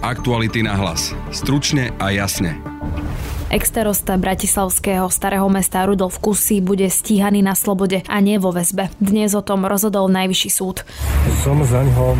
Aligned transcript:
Aktuality 0.00 0.64
na 0.64 0.80
hlas. 0.80 1.12
Stručne 1.28 1.92
a 2.00 2.08
jasne. 2.08 2.56
Extarosta 3.52 4.16
bratislavského 4.16 5.04
starého 5.12 5.44
mesta 5.52 5.84
Rudolf 5.84 6.16
Kusy 6.24 6.64
bude 6.64 6.88
stíhaný 6.88 7.44
na 7.44 7.52
slobode 7.52 8.00
a 8.08 8.16
nie 8.24 8.40
vo 8.40 8.48
väzbe. 8.48 8.88
Dnes 8.96 9.36
o 9.36 9.44
tom 9.44 9.68
rozhodol 9.68 10.08
najvyšší 10.08 10.50
súd. 10.56 10.88
Som 11.44 11.60
za 11.68 11.84
ňoho 11.84 12.16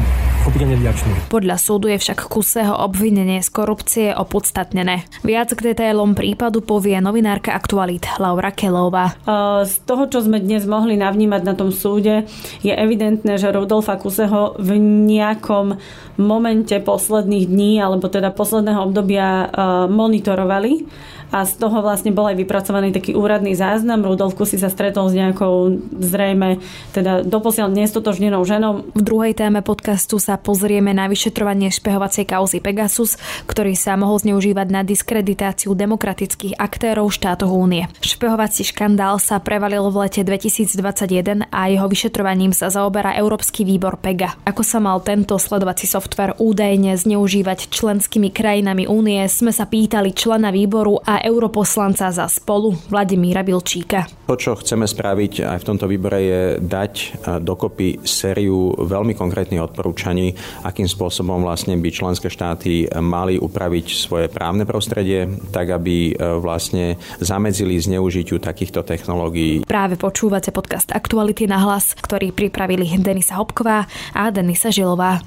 úprimne 0.49 0.77
vďačný. 0.81 1.33
Podľa 1.33 1.57
súdu 1.61 1.89
je 1.93 2.01
však 2.01 2.29
Kuseho 2.29 2.73
obvinenie 2.73 3.45
z 3.45 3.51
korupcie 3.53 4.09
opodstatnené. 4.15 5.05
Viac 5.21 5.53
k 5.53 5.73
detailom 5.73 6.17
prípadu 6.17 6.65
povie 6.65 6.97
novinárka 6.99 7.53
Aktualit 7.53 8.09
Laura 8.17 8.51
Kelová. 8.55 9.17
Z 9.65 9.75
toho, 9.85 10.09
čo 10.09 10.25
sme 10.25 10.41
dnes 10.41 10.65
mohli 10.65 10.97
navnímať 10.97 11.43
na 11.45 11.55
tom 11.55 11.71
súde, 11.71 12.25
je 12.65 12.73
evidentné, 12.73 13.37
že 13.37 13.53
Rudolfa 13.53 14.01
Kuseho 14.01 14.57
v 14.57 14.81
nejakom 15.09 15.77
momente 16.21 16.77
posledných 16.77 17.47
dní 17.49 17.81
alebo 17.81 18.09
teda 18.09 18.33
posledného 18.33 18.81
obdobia 18.91 19.49
monitorovali 19.89 20.85
a 21.31 21.47
z 21.47 21.57
toho 21.57 21.79
vlastne 21.81 22.11
bol 22.11 22.27
aj 22.27 22.37
vypracovaný 22.39 22.91
taký 22.91 23.15
úradný 23.15 23.55
záznam. 23.55 24.03
Rudolf 24.03 24.35
Kusy 24.35 24.59
sa 24.59 24.67
stretol 24.71 25.11
s 25.11 25.15
nejakou 25.15 25.79
zrejme 25.95 26.59
teda 26.91 27.23
doposiaľ 27.23 27.71
nestotožnenou 27.71 28.43
ženou. 28.43 28.91
V 28.93 29.03
druhej 29.03 29.39
téme 29.39 29.63
podcastu 29.63 30.19
sa 30.19 30.35
pozrieme 30.35 30.91
na 30.91 31.07
vyšetrovanie 31.07 31.71
špehovacej 31.71 32.27
kauzy 32.27 32.59
Pegasus, 32.59 33.15
ktorý 33.47 33.79
sa 33.79 33.95
mohol 33.95 34.19
zneužívať 34.19 34.69
na 34.69 34.83
diskreditáciu 34.83 35.73
demokratických 35.79 36.59
aktérov 36.59 37.09
štátov 37.15 37.49
únie. 37.49 37.87
Špehovací 38.03 38.67
škandál 38.67 39.23
sa 39.23 39.39
prevalil 39.39 39.87
v 39.89 40.07
lete 40.07 40.27
2021 40.27 41.47
a 41.49 41.61
jeho 41.71 41.87
vyšetrovaním 41.87 42.51
sa 42.51 42.69
zaoberá 42.69 43.15
Európsky 43.15 43.63
výbor 43.63 44.03
PEGA. 44.03 44.35
Ako 44.43 44.67
sa 44.67 44.83
mal 44.83 44.99
tento 45.01 45.39
sledovací 45.39 45.87
software 45.87 46.35
údajne 46.43 46.99
zneužívať 46.99 47.71
členskými 47.71 48.35
krajinami 48.35 48.91
únie, 48.91 49.23
sme 49.31 49.55
sa 49.55 49.69
pýtali 49.71 50.11
člena 50.11 50.51
výboru 50.51 50.99
a 51.07 51.20
europoslanca 51.23 52.11
za 52.11 52.27
spolu 52.27 52.75
Vladimíra 52.89 53.45
Bilčíka. 53.45 54.09
To, 54.27 54.35
čo 54.39 54.57
chceme 54.59 54.87
spraviť 54.89 55.45
aj 55.45 55.59
v 55.61 55.69
tomto 55.69 55.87
výbore 55.87 56.19
je 56.21 56.41
dať 56.61 56.95
dokopy 57.43 58.03
sériu 58.07 58.73
veľmi 58.77 59.13
konkrétnych 59.15 59.61
odporúčaní, 59.61 60.35
akým 60.65 60.87
spôsobom 60.87 61.43
vlastne 61.43 61.77
by 61.77 61.89
členské 61.91 62.31
štáty 62.31 62.87
mali 62.99 63.37
upraviť 63.37 63.87
svoje 63.97 64.27
právne 64.31 64.65
prostredie, 64.65 65.27
tak 65.51 65.71
aby 65.75 66.13
e, 66.13 66.13
vlastne 66.39 66.97
zamedzili 67.19 67.77
zneužitiu 67.77 68.39
takýchto 68.39 68.87
technológií. 68.87 69.67
Práve 69.67 69.99
počúvate 69.99 70.55
podcast 70.55 70.95
Aktuality 70.95 71.51
na 71.51 71.59
hlas, 71.61 71.99
ktorý 71.99 72.31
pripravili 72.31 72.87
Denisa 73.03 73.37
Hopková 73.37 73.85
a 74.15 74.31
Denisa 74.31 74.71
Žilová. 74.71 75.21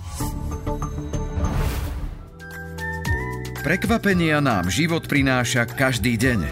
Prekvapenia 3.64 4.44
nám 4.44 4.67
život 4.67 5.08
prináša 5.08 5.64
každý 5.64 6.19
deň. 6.19 6.52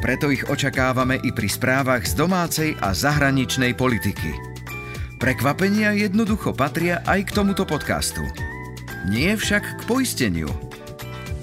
Preto 0.00 0.32
ich 0.32 0.48
očakávame 0.48 1.20
i 1.20 1.28
pri 1.28 1.44
správach 1.44 2.08
z 2.08 2.16
domácej 2.16 2.72
a 2.80 2.96
zahraničnej 2.96 3.76
politiky. 3.76 4.32
Prekvapenia 5.20 5.92
jednoducho 5.92 6.56
patria 6.56 7.04
aj 7.04 7.28
k 7.28 7.34
tomuto 7.36 7.68
podcastu. 7.68 8.24
Nie 9.12 9.36
však 9.36 9.60
k 9.60 9.82
poisteniu. 9.84 10.48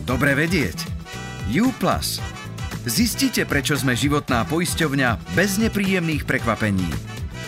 Dobre 0.10 0.34
vedieť. 0.34 0.82
U+. 1.54 1.70
Zistite, 2.90 3.46
prečo 3.46 3.78
sme 3.78 3.94
životná 3.94 4.42
poisťovňa 4.50 5.38
bez 5.38 5.62
nepríjemných 5.62 6.26
prekvapení. 6.26 6.90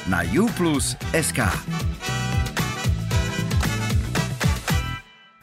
Na 0.06 0.22
uplus.sk 0.30 1.42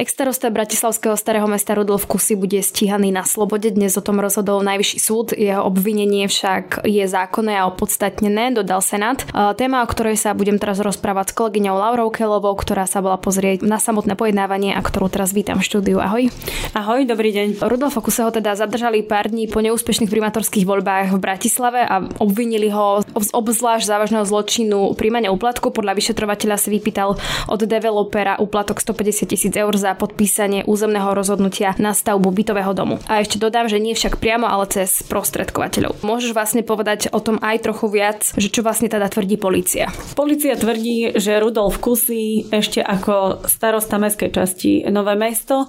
Extarosta 0.00 0.48
Bratislavského 0.48 1.12
starého 1.12 1.44
mesta 1.44 1.76
Rudolf 1.76 2.08
Kusy 2.08 2.32
bude 2.32 2.56
stíhaný 2.64 3.12
na 3.12 3.20
slobode. 3.20 3.68
Dnes 3.68 3.92
o 3.92 4.00
tom 4.00 4.16
rozhodol 4.16 4.64
najvyšší 4.64 4.96
súd. 4.96 5.36
Jeho 5.36 5.60
obvinenie 5.60 6.24
však 6.24 6.88
je 6.88 7.04
zákonné 7.04 7.60
a 7.60 7.68
opodstatnené, 7.68 8.56
dodal 8.56 8.80
Senát. 8.80 9.20
Téma, 9.60 9.84
o 9.84 9.90
ktorej 9.92 10.16
sa 10.16 10.32
budem 10.32 10.56
teraz 10.56 10.80
rozprávať 10.80 11.36
s 11.36 11.36
kolegyňou 11.36 11.76
Laurou 11.76 12.08
Kelovou, 12.08 12.56
ktorá 12.56 12.88
sa 12.88 13.04
bola 13.04 13.20
pozrieť 13.20 13.60
na 13.60 13.76
samotné 13.76 14.16
pojednávanie 14.16 14.72
a 14.72 14.80
ktorú 14.80 15.12
teraz 15.12 15.36
vítam 15.36 15.60
v 15.60 15.68
štúdiu. 15.68 16.00
Ahoj. 16.00 16.32
Ahoj, 16.72 17.04
dobrý 17.04 17.36
deň. 17.36 17.60
Rudolfa 17.60 18.00
Kuseho 18.00 18.32
teda 18.32 18.56
zadržali 18.56 19.04
pár 19.04 19.28
dní 19.28 19.52
po 19.52 19.60
neúspešných 19.60 20.08
primátorských 20.08 20.64
voľbách 20.64 21.12
v 21.12 21.20
Bratislave 21.20 21.84
a 21.84 22.08
obvinili 22.24 22.72
ho 22.72 23.04
z 23.04 23.28
obzvlášť 23.36 23.84
závažného 23.84 24.24
zločinu 24.24 24.96
príjmania 24.96 25.28
úplatku. 25.28 25.68
Podľa 25.68 25.92
vyšetrovateľa 25.92 26.56
si 26.56 26.72
vypýtal 26.72 27.20
od 27.52 27.60
developera 27.68 28.40
úplatok 28.40 28.80
150 28.80 29.28
tisíc 29.28 29.52
eur 29.52 29.76
za 29.76 29.89
za 29.90 29.98
podpísanie 29.98 30.62
územného 30.70 31.10
rozhodnutia 31.18 31.74
na 31.82 31.90
stavbu 31.90 32.30
bytového 32.30 32.70
domu. 32.78 33.02
A 33.10 33.26
ešte 33.26 33.42
dodám, 33.42 33.66
že 33.66 33.82
nie 33.82 33.98
však 33.98 34.22
priamo, 34.22 34.46
ale 34.46 34.70
cez 34.70 35.02
prostredkovateľov. 35.10 35.98
Môžeš 36.06 36.30
vlastne 36.30 36.62
povedať 36.62 37.10
o 37.10 37.18
tom 37.18 37.42
aj 37.42 37.66
trochu 37.66 37.90
viac, 37.90 38.22
že 38.38 38.54
čo 38.54 38.62
vlastne 38.62 38.86
teda 38.86 39.10
tvrdí 39.10 39.34
policia? 39.34 39.90
Polícia 40.14 40.54
tvrdí, 40.54 41.18
že 41.18 41.42
Rudolf 41.42 41.82
Kusy 41.82 42.46
ešte 42.54 42.78
ako 42.78 43.42
starosta 43.50 43.98
mestskej 43.98 44.30
časti 44.30 44.86
Nové 44.94 45.18
mesto 45.18 45.66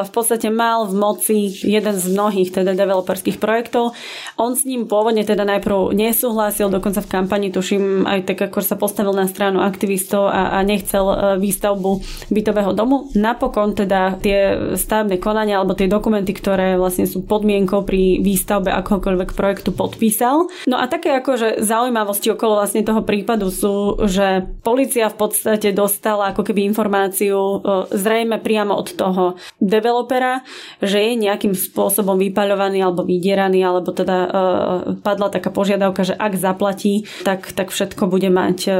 v 0.00 0.10
podstate 0.10 0.48
mal 0.48 0.88
v 0.88 0.96
moci 0.96 1.52
jeden 1.52 1.92
z 1.92 2.04
mnohých 2.08 2.48
teda 2.56 2.72
developerských 2.72 3.36
projektov. 3.36 3.92
On 4.40 4.56
s 4.56 4.64
ním 4.64 4.88
pôvodne 4.88 5.20
teda 5.20 5.44
najprv 5.44 5.92
nesúhlasil, 5.92 6.72
dokonca 6.72 7.04
v 7.04 7.12
kampani 7.12 7.52
tuším 7.52 8.08
aj 8.08 8.24
tak, 8.24 8.48
ako 8.48 8.64
sa 8.64 8.80
postavil 8.80 9.12
na 9.12 9.28
stranu 9.28 9.60
aktivistov 9.60 10.32
a, 10.32 10.56
a 10.56 10.64
nechcel 10.64 11.04
e, 11.04 11.16
výstavbu 11.36 11.90
bytového 12.32 12.72
domu. 12.72 13.12
Napokon 13.30 13.78
teda 13.78 14.18
tie 14.18 14.58
stavebné 14.74 15.22
konania 15.22 15.62
alebo 15.62 15.78
tie 15.78 15.86
dokumenty, 15.86 16.34
ktoré 16.34 16.74
vlastne 16.74 17.06
sú 17.06 17.22
podmienkou 17.22 17.86
pri 17.86 18.18
výstavbe 18.18 18.74
akokoľvek 18.74 19.38
projektu 19.38 19.70
podpísal. 19.70 20.50
No 20.66 20.76
a 20.82 20.90
také 20.90 21.14
akože 21.14 21.62
zaujímavosti 21.62 22.34
okolo 22.34 22.58
vlastne 22.58 22.82
toho 22.82 23.06
prípadu 23.06 23.54
sú, 23.54 24.02
že 24.10 24.42
policia 24.66 25.06
v 25.06 25.16
podstate 25.22 25.70
dostala 25.70 26.34
ako 26.34 26.42
keby 26.42 26.66
informáciu 26.66 27.38
e, 27.38 27.56
zrejme 27.94 28.42
priamo 28.42 28.74
od 28.74 28.88
toho 28.98 29.38
developera, 29.62 30.42
že 30.82 30.98
je 30.98 31.22
nejakým 31.22 31.54
spôsobom 31.54 32.18
vypaľovaný 32.18 32.82
alebo 32.82 33.06
vydieraný, 33.06 33.62
alebo 33.62 33.92
teda 33.92 34.16
uh, 34.16 34.30
padla 35.04 35.28
taká 35.28 35.52
požiadavka, 35.52 36.02
že 36.02 36.14
ak 36.16 36.32
zaplatí, 36.40 37.04
tak, 37.22 37.52
tak 37.52 37.70
všetko 37.70 38.08
bude 38.08 38.32
mať 38.32 38.58
uh, 38.66 38.74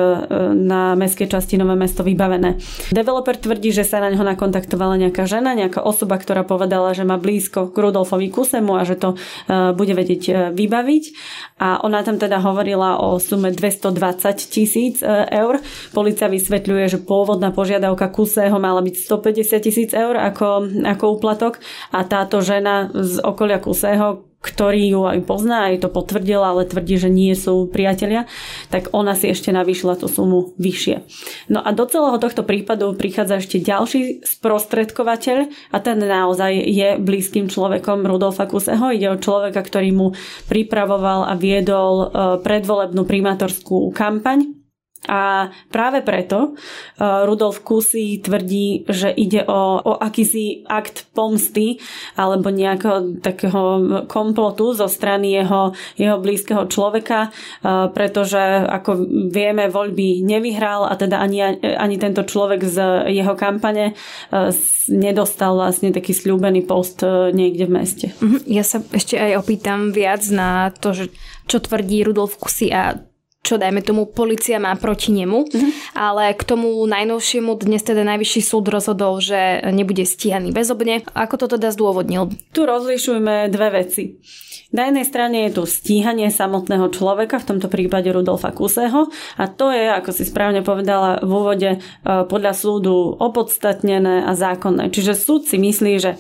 na 0.57 0.97
mestskej 0.97 1.29
časti 1.29 1.61
Nové 1.61 1.77
mesto 1.77 2.01
vybavené. 2.01 2.57
Developer 2.91 3.37
tvrdí, 3.37 3.71
že 3.71 3.85
sa 3.85 4.01
na 4.01 4.09
neho 4.09 4.25
nakontaktovala 4.41 4.97
nejaká 4.97 5.29
žena, 5.29 5.53
nejaká 5.53 5.85
osoba, 5.85 6.17
ktorá 6.17 6.49
povedala, 6.49 6.97
že 6.97 7.05
má 7.05 7.21
blízko 7.21 7.69
k 7.69 7.77
Rudolfovi 7.77 8.33
Kusemu 8.33 8.73
a 8.73 8.89
že 8.89 8.97
to 8.97 9.13
uh, 9.13 9.77
bude 9.77 9.93
vedieť 9.93 10.23
uh, 10.33 10.37
vybaviť. 10.57 11.05
A 11.61 11.85
ona 11.85 12.01
tam 12.01 12.17
teda 12.17 12.41
hovorila 12.41 13.05
o 13.05 13.21
sume 13.21 13.53
220 13.53 13.93
tisíc 14.49 15.05
eur. 15.05 15.61
Polícia 15.93 16.25
vysvetľuje, 16.33 16.97
že 16.97 16.99
pôvodná 17.05 17.53
požiadavka 17.53 18.09
Kuseho 18.09 18.57
mala 18.57 18.81
byť 18.81 18.97
150 18.97 19.61
tisíc 19.61 19.91
eur 19.93 20.17
ako 20.17 20.73
ako 20.89 21.05
úplatok 21.21 21.61
a 21.93 22.01
táto 22.09 22.41
žena 22.41 22.89
z 22.97 23.21
okolia 23.21 23.61
Kusého, 23.61 24.30
ktorý 24.41 24.83
ju 24.89 25.01
aj 25.05 25.21
pozná, 25.29 25.69
aj 25.69 25.85
to 25.85 25.89
potvrdila, 25.93 26.57
ale 26.57 26.65
tvrdí, 26.65 26.97
že 26.97 27.13
nie 27.13 27.37
sú 27.37 27.69
priatelia, 27.69 28.25
tak 28.73 28.89
ona 28.97 29.13
si 29.13 29.29
ešte 29.29 29.53
navýšila 29.53 30.01
tú 30.01 30.09
sumu 30.09 30.57
vyššie. 30.57 31.05
No 31.53 31.61
a 31.61 31.77
do 31.77 31.85
celého 31.85 32.17
tohto 32.17 32.45
prípadu 32.45 32.97
prichádza 32.97 33.45
ešte 33.45 33.61
ďalší 33.61 34.25
sprostredkovateľ 34.25 35.39
a 35.73 35.79
ten 35.85 36.01
naozaj 36.01 36.57
je 36.57 36.89
blízkym 36.97 37.53
človekom 37.53 38.09
Rudolfa 38.09 38.49
Kuseho. 38.49 38.93
Ide 38.93 39.13
o 39.13 39.21
človeka, 39.21 39.61
ktorý 39.61 39.91
mu 39.93 40.07
pripravoval 40.49 41.29
a 41.29 41.37
viedol 41.37 41.95
e, 42.01 42.07
predvolebnú 42.41 43.05
primátorskú 43.05 43.93
kampaň 43.93 44.60
a 45.09 45.49
práve 45.73 46.05
preto 46.05 46.53
uh, 46.53 47.25
Rudolf 47.25 47.65
Kusy 47.65 48.21
tvrdí, 48.21 48.85
že 48.85 49.09
ide 49.09 49.49
o, 49.49 49.81
o 49.81 49.93
akýsi 49.97 50.69
akt 50.69 51.09
pomsty 51.17 51.81
alebo 52.21 52.53
nejakého 52.53 53.17
takého 53.25 53.63
komplotu 54.05 54.77
zo 54.77 54.93
strany 54.93 55.41
jeho, 55.41 55.73
jeho 55.97 56.21
blízkeho 56.21 56.69
človeka, 56.69 57.33
uh, 57.33 57.89
pretože 57.89 58.37
ako 58.69 59.09
vieme, 59.33 59.73
voľby 59.73 60.21
nevyhral 60.21 60.85
a 60.85 60.93
teda 61.01 61.17
ani, 61.17 61.65
ani 61.65 61.97
tento 61.97 62.21
človek 62.21 62.61
z 62.61 63.09
jeho 63.09 63.33
kampane 63.41 63.97
uh, 63.97 64.53
nedostal 64.93 65.57
vlastne 65.57 65.97
taký 65.97 66.13
slúbený 66.13 66.69
post 66.69 67.01
niekde 67.33 67.65
v 67.65 67.73
meste. 67.73 68.07
Mhm. 68.21 68.45
Ja 68.53 68.65
sa 68.69 68.85
ešte 68.93 69.17
aj 69.17 69.41
opýtam 69.41 69.97
viac 69.97 70.29
na 70.29 70.69
to, 70.77 70.93
že 70.93 71.09
čo 71.49 71.57
tvrdí 71.57 72.05
Rudolf 72.05 72.37
Kusy 72.37 72.69
a 72.69 73.01
čo 73.41 73.57
dajme 73.57 73.81
tomu 73.81 74.05
policia 74.07 74.61
má 74.61 74.77
proti 74.77 75.11
nemu, 75.17 75.39
mm-hmm. 75.49 75.73
ale 75.97 76.37
k 76.37 76.43
tomu 76.45 76.85
najnovšiemu 76.85 77.57
dnes 77.57 77.81
teda 77.81 78.05
najvyšší 78.05 78.41
súd 78.45 78.69
rozhodol, 78.69 79.19
že 79.19 79.65
nebude 79.73 80.05
stíhaný 80.05 80.53
bezobne. 80.53 81.03
Ako 81.17 81.41
to 81.41 81.57
teda 81.57 81.73
zdôvodnil? 81.73 82.31
Tu 82.53 82.61
rozlišujeme 82.63 83.49
dve 83.49 83.69
veci. 83.81 84.21
Na 84.71 84.87
jednej 84.87 85.03
strane 85.03 85.51
je 85.51 85.59
tu 85.59 85.63
stíhanie 85.67 86.31
samotného 86.31 86.95
človeka, 86.95 87.43
v 87.43 87.49
tomto 87.57 87.67
prípade 87.67 88.07
Rudolfa 88.15 88.55
Kuseho 88.55 89.11
a 89.35 89.45
to 89.51 89.75
je, 89.75 89.91
ako 89.91 90.15
si 90.15 90.23
správne 90.23 90.63
povedala 90.63 91.19
v 91.19 91.31
úvode, 91.31 91.71
e, 91.75 91.79
podľa 92.07 92.55
súdu 92.55 93.19
opodstatnené 93.19 94.23
a 94.23 94.33
zákonné. 94.39 94.95
Čiže 94.95 95.19
súd 95.19 95.51
si 95.51 95.59
myslí, 95.59 95.93
že 95.99 96.15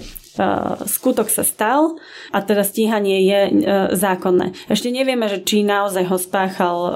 skutok 0.86 1.26
sa 1.32 1.42
stal 1.42 1.98
a 2.30 2.38
teda 2.44 2.62
stíhanie 2.62 3.24
je 3.26 3.40
e, 3.46 3.50
zákonné. 3.96 4.54
Ešte 4.70 4.92
nevieme, 4.92 5.26
že 5.26 5.42
či 5.42 5.66
naozaj 5.66 6.04
ho 6.06 6.16
spáchal, 6.20 6.78
e, 6.78 6.90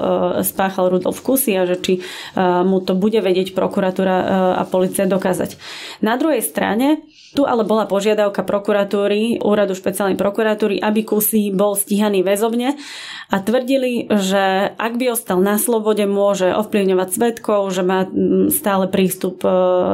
spáchal 0.45 0.91
Rudolf 0.91 1.19
Kusy 1.19 1.57
a 1.59 1.67
že 1.67 1.77
či 1.81 1.93
mu 2.35 2.83
to 2.83 2.93
bude 2.95 3.19
vedieť 3.19 3.55
prokuratúra 3.55 4.15
a 4.59 4.63
policia 4.67 5.07
dokázať. 5.07 5.55
Na 6.03 6.19
druhej 6.19 6.43
strane 6.43 7.03
tu 7.35 7.43
ale 7.43 7.67
bola 7.67 7.83
požiadavka 7.85 8.47
prokuratúry, 8.47 9.43
úradu 9.43 9.75
špeciálnej 9.75 10.15
prokuratúry, 10.15 10.79
aby 10.79 11.03
Kusy 11.03 11.51
bol 11.51 11.75
stíhaný 11.75 12.23
väzobne 12.23 12.79
a 13.27 13.35
tvrdili, 13.43 14.07
že 14.07 14.71
ak 14.73 14.95
by 14.95 15.11
ostal 15.11 15.43
na 15.43 15.59
slobode, 15.59 16.07
môže 16.07 16.47
ovplyvňovať 16.55 17.09
svetkov, 17.11 17.75
že 17.75 17.83
má 17.83 18.07
stále 18.49 18.87
prístup 18.87 19.43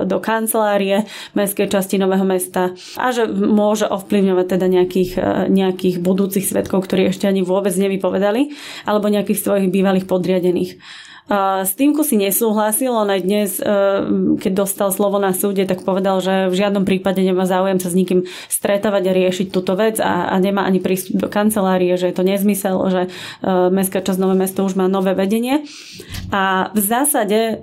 do 0.05 0.17
kancelárie 0.21 1.09
mestskej 1.33 1.71
časti 1.71 1.97
Nového 1.97 2.23
mesta 2.27 2.77
a 3.01 3.09
že 3.09 3.25
môže 3.31 3.89
ovplyvňovať 3.89 4.45
teda 4.45 4.67
nejakých, 4.69 5.11
e, 5.17 5.29
nejakých 5.49 5.97
budúcich 6.03 6.45
svetkov, 6.45 6.85
ktorí 6.85 7.09
ešte 7.09 7.25
ani 7.25 7.41
vôbec 7.41 7.73
nevypovedali, 7.73 8.53
alebo 8.85 9.09
nejakých 9.09 9.39
svojich 9.41 9.67
bývalých 9.73 10.05
podriadených. 10.05 10.77
S 11.63 11.79
týmku 11.79 12.03
si 12.03 12.19
nesúhlasil, 12.19 12.91
on 12.91 13.07
aj 13.07 13.21
dnes, 13.23 13.49
e, 13.55 13.63
keď 14.35 14.51
dostal 14.51 14.91
slovo 14.91 15.15
na 15.15 15.31
súde, 15.31 15.63
tak 15.63 15.87
povedal, 15.87 16.19
že 16.19 16.51
v 16.51 16.59
žiadnom 16.59 16.83
prípade 16.83 17.23
nemá 17.23 17.47
záujem 17.47 17.79
sa 17.79 17.87
s 17.87 17.95
nikým 17.95 18.27
stretávať 18.51 19.03
a 19.07 19.15
riešiť 19.15 19.47
túto 19.47 19.79
vec 19.79 20.03
a, 20.03 20.27
a 20.27 20.35
nemá 20.43 20.67
ani 20.67 20.83
prístup 20.83 21.23
do 21.23 21.31
kancelárie, 21.31 21.95
že 21.95 22.11
je 22.11 22.15
to 22.19 22.27
nezmysel, 22.27 22.75
že 22.91 23.01
e, 23.07 23.09
Mestská 23.71 24.03
časť 24.03 24.19
Nové 24.19 24.35
mesto 24.35 24.67
už 24.67 24.75
má 24.75 24.91
nové 24.91 25.15
vedenie. 25.15 25.63
A 26.35 26.67
v 26.75 26.83
zásade 26.83 27.39
e, 27.39 27.55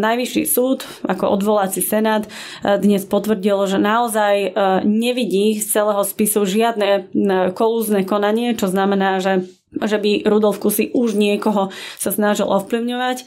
Najvyšší 0.00 0.48
súd, 0.48 0.88
ako 1.04 1.28
odvolací 1.28 1.84
senát, 1.84 2.24
dnes 2.64 3.04
potvrdil, 3.04 3.68
že 3.68 3.76
naozaj 3.76 4.56
nevidí 4.88 5.60
z 5.60 5.66
celého 5.66 6.00
spisu 6.06 6.48
žiadne 6.48 7.12
kolúzne 7.52 8.08
konanie, 8.08 8.56
čo 8.56 8.70
znamená, 8.70 9.20
že 9.20 9.44
že 9.70 10.02
by 10.02 10.26
Rudolf 10.26 10.58
Kusy 10.58 10.90
už 10.90 11.14
niekoho 11.14 11.70
sa 11.94 12.10
snažil 12.10 12.50
ovplyvňovať. 12.50 13.22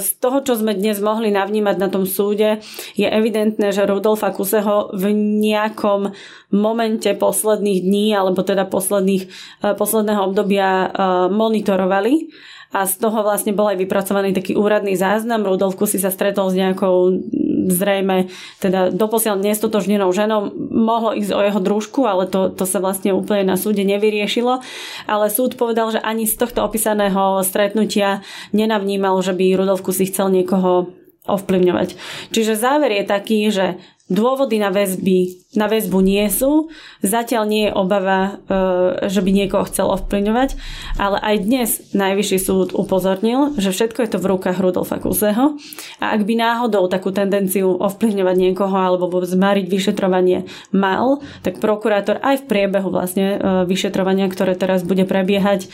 Z 0.00 0.08
toho, 0.24 0.40
čo 0.40 0.56
sme 0.56 0.72
dnes 0.72 1.04
mohli 1.04 1.28
navnímať 1.28 1.76
na 1.76 1.92
tom 1.92 2.08
súde, 2.08 2.64
je 2.96 3.04
evidentné, 3.04 3.68
že 3.76 3.84
Rudolfa 3.84 4.32
Kuseho 4.32 4.96
v 4.96 5.12
nejakom 5.12 6.16
momente 6.48 7.12
posledných 7.12 7.84
dní, 7.84 8.16
alebo 8.16 8.40
teda 8.40 8.64
posledných, 8.64 9.28
posledného 9.76 10.32
obdobia 10.32 10.88
monitorovali 11.28 12.32
a 12.70 12.86
z 12.86 13.02
toho 13.02 13.20
vlastne 13.26 13.52
bol 13.52 13.68
aj 13.68 13.82
vypracovaný 13.82 14.30
taký 14.32 14.54
úradný 14.56 14.96
záznam. 14.96 15.44
Rudolf 15.44 15.76
Kusy 15.76 16.00
sa 16.00 16.08
stretol 16.08 16.48
s 16.48 16.56
nejakou 16.56 17.20
zrejme 17.68 18.32
teda 18.62 18.94
doposiaľ 18.94 19.42
nestotožnenou 19.42 20.08
ženou. 20.14 20.54
Mohlo 20.70 21.12
ísť 21.18 21.32
o 21.34 21.40
jeho 21.44 21.60
družku, 21.60 22.06
ale 22.08 22.30
to, 22.30 22.48
to 22.48 22.64
sa 22.64 22.80
vlastne 22.80 23.12
úplne 23.12 23.52
na 23.52 23.56
súde 23.60 23.84
nevyriešilo. 23.84 24.64
Ale 25.04 25.26
súd 25.28 25.60
povedal, 25.60 25.92
že 25.92 26.00
ani 26.00 26.24
z 26.24 26.40
tohto 26.40 26.64
opísaného 26.64 27.44
stretnutia 27.44 28.24
nenavnímal, 28.56 29.20
že 29.20 29.36
by 29.36 29.58
Rudolf 29.58 29.84
Kusy 29.84 30.08
chcel 30.08 30.32
niekoho 30.32 30.94
ovplyvňovať. 31.28 31.98
Čiže 32.32 32.56
záver 32.56 32.96
je 32.96 33.04
taký, 33.04 33.40
že 33.52 33.76
Dôvody 34.10 34.58
na 34.58 34.74
väzby 34.74 35.49
na 35.50 35.66
väzbu 35.66 35.98
nie 35.98 36.22
sú. 36.30 36.70
Zatiaľ 37.02 37.42
nie 37.50 37.62
je 37.66 37.74
obava, 37.74 38.38
e, 38.46 39.10
že 39.10 39.18
by 39.18 39.30
niekoho 39.34 39.66
chcel 39.66 39.90
ovplyvňovať, 39.90 40.54
ale 40.94 41.18
aj 41.18 41.36
dnes 41.42 41.70
Najvyšší 41.90 42.38
súd 42.38 42.68
upozornil, 42.70 43.58
že 43.58 43.74
všetko 43.74 43.98
je 44.06 44.10
to 44.14 44.18
v 44.22 44.30
rukách 44.30 44.62
Rudolfa 44.62 45.02
Kuseho 45.02 45.58
a 45.98 46.14
ak 46.14 46.22
by 46.22 46.34
náhodou 46.38 46.86
takú 46.86 47.10
tendenciu 47.10 47.74
ovplyvňovať 47.82 48.36
niekoho 48.38 48.76
alebo 48.78 49.10
zmariť 49.10 49.66
vyšetrovanie 49.66 50.46
mal, 50.70 51.18
tak 51.42 51.58
prokurátor 51.58 52.22
aj 52.22 52.46
v 52.46 52.48
priebehu 52.48 52.94
vlastne 52.94 53.26
e, 53.34 53.36
vyšetrovania, 53.66 54.30
ktoré 54.30 54.54
teraz 54.54 54.86
bude 54.86 55.02
prebiehať, 55.02 55.66
e, 55.66 55.68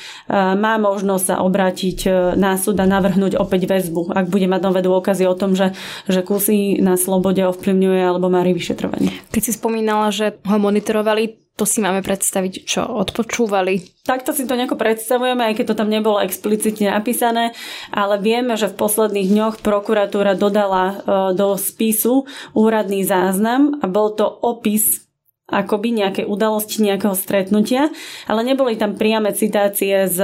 má 0.57 0.81
možnosť 0.81 1.25
sa 1.27 1.37
obrátiť 1.45 1.99
na 2.39 2.55
súd 2.57 2.81
a 2.81 2.87
navrhnúť 2.89 3.37
opäť 3.37 3.69
väzbu, 3.69 4.15
ak 4.15 4.31
bude 4.33 4.49
mať 4.49 4.61
nové 4.63 4.81
dôkazy 4.81 5.29
o 5.29 5.35
tom, 5.37 5.53
že, 5.53 5.77
že 6.09 6.25
Kusy 6.25 6.81
na 6.81 6.97
slobode 6.97 7.45
ovplyvňuje 7.45 8.01
alebo 8.01 8.33
Mári 8.33 8.57
vyšetrovanie. 8.57 9.13
Keď 9.35 9.43
si 9.43 9.53
spomínala, 9.67 10.15
že 10.15 10.39
ho 10.47 10.63
monitorovali, 10.63 11.43
to 11.59 11.67
si 11.67 11.83
máme 11.83 11.99
predstaviť, 11.99 12.63
čo 12.63 12.87
odpočúvali. 12.87 14.07
Takto 14.07 14.31
si 14.31 14.47
to 14.47 14.55
nejako 14.55 14.79
predstavujeme, 14.79 15.43
aj 15.43 15.59
keď 15.59 15.75
to 15.75 15.79
tam 15.83 15.91
nebolo 15.91 16.23
explicitne 16.23 16.95
napísané, 16.95 17.51
ale 17.91 18.23
vieme, 18.23 18.55
že 18.55 18.71
v 18.71 18.79
posledných 18.79 19.27
dňoch 19.27 19.55
prokuratúra 19.67 20.39
dodala 20.39 20.85
e, 20.87 20.95
do 21.35 21.59
spisu 21.59 22.31
úradný 22.55 23.03
záznam 23.03 23.83
a 23.83 23.91
bol 23.91 24.15
to 24.15 24.23
opis 24.23 25.03
akoby 25.51 25.99
nejaké 25.99 26.23
udalosti, 26.23 26.87
nejakého 26.87 27.19
stretnutia, 27.19 27.91
ale 28.31 28.47
neboli 28.47 28.79
tam 28.79 28.95
priame 28.95 29.35
citácie 29.35 30.07
z 30.07 30.19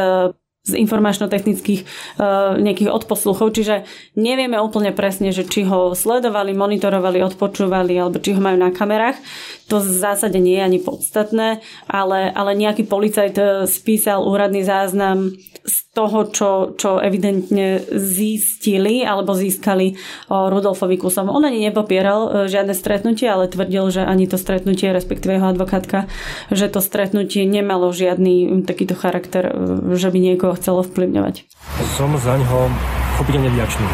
z 0.62 0.78
informačno-technických 0.78 1.82
uh, 1.82 2.54
nejakých 2.54 2.94
odposluchov, 2.94 3.50
čiže 3.50 3.82
nevieme 4.14 4.62
úplne 4.62 4.94
presne, 4.94 5.34
že 5.34 5.42
či 5.42 5.66
ho 5.66 5.90
sledovali, 5.98 6.54
monitorovali, 6.54 7.18
odpočúvali 7.18 7.98
alebo 7.98 8.22
či 8.22 8.30
ho 8.30 8.40
majú 8.40 8.62
na 8.62 8.70
kamerách. 8.70 9.18
To 9.66 9.82
v 9.82 9.90
zásade 9.90 10.38
nie 10.38 10.62
je 10.62 10.62
ani 10.62 10.78
podstatné, 10.78 11.58
ale, 11.90 12.30
ale 12.30 12.54
nejaký 12.54 12.86
policajt 12.86 13.36
e, 13.40 13.44
spísal 13.66 14.22
úradný 14.22 14.62
záznam 14.62 15.34
z 15.62 15.76
toho, 15.94 16.30
čo, 16.30 16.50
čo 16.78 16.98
evidentne 16.98 17.82
zistili 17.94 19.06
alebo 19.06 19.34
získali 19.34 19.94
o 20.30 20.50
Rudolfovi 20.50 20.98
Kusom. 20.98 21.30
On 21.30 21.42
ani 21.42 21.58
nepopieral 21.58 22.20
e, 22.22 22.30
žiadne 22.46 22.74
stretnutie, 22.76 23.26
ale 23.26 23.50
tvrdil, 23.50 23.90
že 23.90 24.02
ani 24.06 24.30
to 24.30 24.38
stretnutie, 24.38 24.94
respektíve 24.94 25.42
jeho 25.42 25.50
advokátka, 25.50 26.06
že 26.54 26.70
to 26.70 26.78
stretnutie 26.78 27.42
nemalo 27.48 27.90
žiadny 27.90 28.62
takýto 28.62 28.94
charakter, 28.94 29.50
že 29.96 30.12
by 30.12 30.18
niekoho 30.22 30.51
ho 30.52 30.60
chcelo 30.60 30.84
vplyvňovať. 30.84 31.48
Som 31.96 32.12
za 32.20 32.36
ňoho 32.36 32.68
chopiteľne 33.16 33.48
vďačný. 33.56 33.86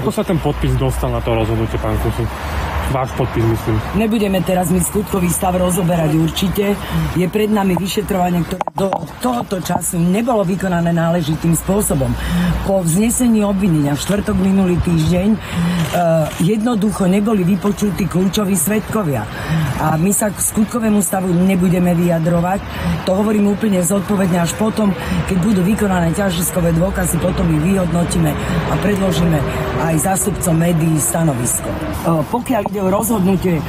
Ako 0.00 0.08
sa 0.08 0.24
ten 0.24 0.40
podpis 0.40 0.72
dostal 0.80 1.12
na 1.12 1.20
to 1.20 1.36
rozhodnutie, 1.36 1.76
pán 1.76 1.96
Kusy? 2.00 2.24
Váš 2.90 3.10
podpis, 3.16 3.44
myslím. 3.44 3.76
Nebudeme 3.94 4.40
teraz 4.40 4.72
mi 4.72 4.80
skutkový 4.80 5.28
stav 5.28 5.56
rozoberať 5.56 6.10
určite. 6.16 6.64
Je 7.16 7.26
pred 7.28 7.50
nami 7.52 7.76
vyšetrovanie, 7.76 8.44
ktoré 8.48 8.68
do 8.78 8.88
tohoto 9.18 9.58
času 9.58 9.98
nebolo 9.98 10.46
vykonané 10.46 10.94
náležitým 10.94 11.58
spôsobom. 11.58 12.14
Po 12.62 12.78
vznesení 12.86 13.42
obvinenia 13.42 13.98
v 13.98 14.02
štvrtok 14.06 14.38
minulý 14.38 14.78
týždeň 14.86 15.28
uh, 15.34 15.40
jednoducho 16.38 17.10
neboli 17.10 17.42
vypočutí 17.42 18.06
kľúčoví 18.06 18.54
svetkovia. 18.54 19.26
A 19.82 19.98
my 19.98 20.14
sa 20.14 20.30
k 20.30 20.38
skutkovému 20.38 21.02
stavu 21.02 21.30
nebudeme 21.34 21.90
vyjadrovať. 21.98 22.60
To 23.10 23.18
hovorím 23.18 23.50
úplne 23.50 23.82
zodpovedne 23.82 24.46
až 24.46 24.54
potom, 24.54 24.94
keď 25.26 25.36
budú 25.42 25.60
vykonané 25.66 26.14
ťažiskové 26.14 26.70
dôkazy, 26.78 27.18
potom 27.18 27.50
ich 27.58 27.62
vyhodnotíme 27.74 28.30
a 28.70 28.74
predložíme 28.78 29.38
aj 29.90 29.94
zástupcom 30.06 30.54
médií 30.54 30.94
stanovisko. 31.02 31.66
Uh, 32.06 32.22
pokiaľ 32.30 32.62
ide 32.70 32.77
rozhodnutie 32.86 33.58
e, 33.58 33.62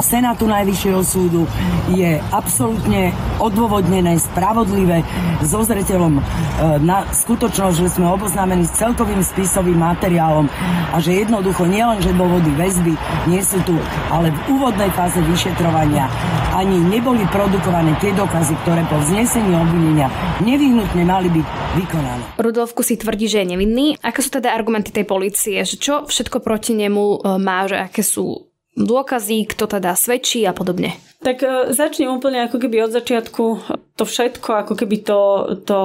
Senátu 0.00 0.48
Najvyššieho 0.48 1.02
súdu, 1.04 1.44
je 1.92 2.16
absolútne 2.32 3.12
odôvodnené, 3.36 4.16
spravodlivé, 4.16 5.04
so 5.44 5.60
zreteľom 5.60 6.18
e, 6.18 6.22
na 6.80 7.04
skutočnosť, 7.12 7.76
že 7.84 7.92
sme 8.00 8.08
oboznámení 8.08 8.64
s 8.64 8.76
celkovým 8.80 9.20
spisovým 9.20 9.76
materiálom 9.76 10.48
a 10.94 10.96
že 11.04 11.20
jednoducho 11.20 11.68
nielen, 11.68 12.00
že 12.00 12.16
dôvody 12.16 12.48
väzby 12.56 12.94
nie 13.28 13.42
sú 13.44 13.60
tu, 13.68 13.76
ale 14.08 14.32
v 14.32 14.38
úvodnej 14.56 14.88
fáze 14.96 15.20
vyšetrovania 15.20 16.08
ani 16.54 16.78
neboli 16.78 17.26
produkované 17.28 17.98
tie 17.98 18.14
dokazy, 18.14 18.54
ktoré 18.62 18.86
po 18.86 18.96
vznesení 19.02 19.52
obvinenia 19.58 20.06
nevyhnutne 20.38 21.02
mali 21.02 21.28
byť 21.28 21.46
vykonané. 21.74 22.22
Rudolfku 22.38 22.86
si 22.86 22.94
tvrdí, 22.94 23.26
že 23.26 23.42
je 23.42 23.50
nevinný. 23.58 23.86
Aké 23.98 24.22
sú 24.22 24.30
teda 24.30 24.54
argumenty 24.54 24.94
tej 24.94 25.02
policie? 25.02 25.66
Že 25.66 25.76
čo 25.82 25.94
všetko 26.06 26.38
proti 26.38 26.78
nemu 26.78 27.04
e, 27.04 27.18
má, 27.42 27.66
že 27.66 27.82
aké 27.82 28.06
sú 28.06 28.53
dôkazy, 28.74 29.46
kto 29.50 29.70
teda 29.70 29.94
svedčí 29.94 30.42
a 30.44 30.52
podobne. 30.52 30.98
Tak 31.22 31.40
e, 31.40 31.48
začnem 31.72 32.10
úplne 32.10 32.44
ako 32.44 32.58
keby 32.58 32.84
od 32.84 32.92
začiatku. 32.92 33.44
To 33.96 34.04
všetko, 34.04 34.66
ako 34.66 34.74
keby 34.76 34.96
to, 35.06 35.20
to 35.64 35.78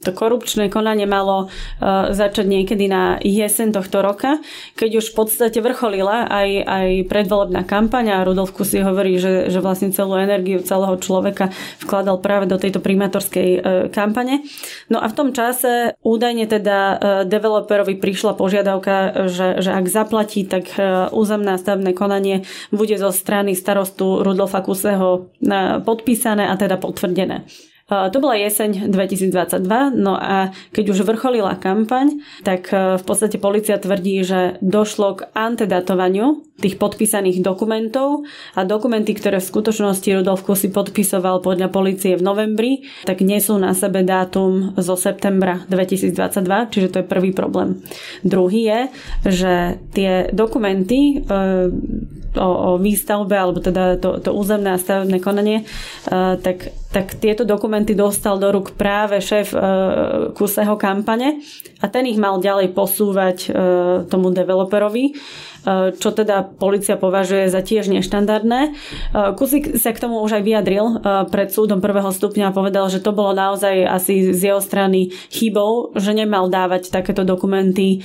To 0.00 0.16
korupčné 0.16 0.72
konanie 0.72 1.04
malo 1.04 1.52
uh, 1.52 2.08
začať 2.16 2.48
niekedy 2.48 2.88
na 2.88 3.20
jeseň 3.20 3.76
tohto 3.76 4.00
roka, 4.00 4.40
keď 4.72 5.04
už 5.04 5.12
v 5.12 5.14
podstate 5.14 5.60
vrcholila 5.60 6.24
aj, 6.24 6.48
aj 6.64 6.88
predvolebná 7.04 7.68
kampaň 7.68 8.16
a 8.16 8.24
Rudolf 8.24 8.56
Kusy 8.56 8.80
hovorí, 8.80 9.20
že, 9.20 9.52
že 9.52 9.60
vlastne 9.60 9.92
celú 9.92 10.16
energiu 10.16 10.64
celého 10.64 10.96
človeka 10.96 11.52
vkladal 11.84 12.16
práve 12.24 12.48
do 12.48 12.56
tejto 12.56 12.80
primátorskej 12.80 13.48
uh, 13.52 13.60
kampane. 13.92 14.40
No 14.88 15.04
a 15.04 15.06
v 15.12 15.16
tom 15.16 15.28
čase 15.36 15.92
údajne 16.00 16.48
teda 16.48 16.78
uh, 16.80 16.96
developerovi 17.28 18.00
prišla 18.00 18.40
požiadavka, 18.40 19.28
že, 19.28 19.60
že 19.60 19.70
ak 19.70 19.84
zaplatí, 19.84 20.48
tak 20.48 20.72
územné 21.12 21.60
stavebné 21.60 21.92
konanie 21.92 22.48
bude 22.72 22.96
zo 22.96 23.12
strany 23.12 23.52
starostu 23.52 24.24
Rudolfa 24.24 24.64
Kuseho 24.64 25.28
podpísané 25.84 26.48
a 26.48 26.54
teda 26.56 26.80
potvrdené. 26.80 27.44
To 27.90 28.18
bola 28.22 28.38
jeseň 28.38 28.86
2022, 28.86 29.66
no 29.98 30.14
a 30.14 30.54
keď 30.70 30.94
už 30.94 31.02
vrcholila 31.02 31.58
kampaň, 31.58 32.22
tak 32.46 32.70
e, 32.70 32.94
v 32.94 33.02
podstate 33.02 33.42
policia 33.42 33.82
tvrdí, 33.82 34.22
že 34.22 34.62
došlo 34.62 35.18
k 35.18 35.26
antedatovaniu 35.34 36.46
tých 36.62 36.78
podpísaných 36.78 37.42
dokumentov 37.42 38.22
a 38.54 38.62
dokumenty, 38.62 39.10
ktoré 39.10 39.42
v 39.42 39.50
skutočnosti 39.50 40.06
Rudolf 40.06 40.46
Kusy 40.46 40.70
podpisoval 40.70 41.42
podľa 41.42 41.66
policie 41.74 42.14
v 42.14 42.22
novembri, 42.22 42.86
tak 43.02 43.26
nesú 43.26 43.58
na 43.58 43.74
sebe 43.74 44.06
dátum 44.06 44.78
zo 44.78 44.94
septembra 44.94 45.66
2022, 45.66 46.70
čiže 46.70 46.88
to 46.94 46.96
je 47.02 47.10
prvý 47.10 47.34
problém. 47.34 47.82
Druhý 48.22 48.70
je, 48.70 48.80
že 49.26 49.54
tie 49.90 50.30
dokumenty 50.30 51.26
e, 51.26 51.34
o, 52.38 52.50
o 52.54 52.70
výstavbe, 52.78 53.34
alebo 53.34 53.58
teda 53.58 53.98
to, 53.98 54.22
to 54.22 54.30
územné 54.30 54.78
a 54.78 54.78
stavebné 54.78 55.18
konanie, 55.18 55.66
uh, 56.06 56.38
tak, 56.38 56.70
tak 56.90 57.22
tieto 57.22 57.46
dokumenty 57.46 57.94
dostal 57.94 58.42
do 58.42 58.50
rúk 58.50 58.74
práve 58.74 59.22
šéf 59.22 59.54
uh, 59.54 60.34
Kuseho 60.34 60.74
kampane 60.74 61.38
a 61.78 61.86
ten 61.86 62.02
ich 62.10 62.18
mal 62.18 62.42
ďalej 62.42 62.74
posúvať 62.74 63.38
uh, 63.46 63.54
tomu 64.10 64.34
developerovi. 64.34 65.14
Eh, 65.60 65.92
čo 65.92 66.08
teda 66.16 66.56
policia 66.56 66.96
považuje 66.96 67.52
za 67.52 67.60
tiež 67.60 67.92
neštandardné. 67.92 68.72
Kusik 69.36 69.76
sa 69.76 69.92
k 69.92 70.00
tomu 70.00 70.24
už 70.24 70.40
aj 70.40 70.44
vyjadril 70.44 71.04
pred 71.28 71.52
súdom 71.52 71.84
prvého 71.84 72.08
stupňa 72.08 72.48
a 72.48 72.56
povedal, 72.56 72.88
že 72.88 73.04
to 73.04 73.12
bolo 73.12 73.36
naozaj 73.36 73.84
asi 73.84 74.32
z 74.32 74.52
jeho 74.52 74.60
strany 74.62 75.12
chybou, 75.28 75.92
že 76.00 76.16
nemal 76.16 76.48
dávať 76.48 76.88
takéto 76.88 77.28
dokumenty 77.28 78.00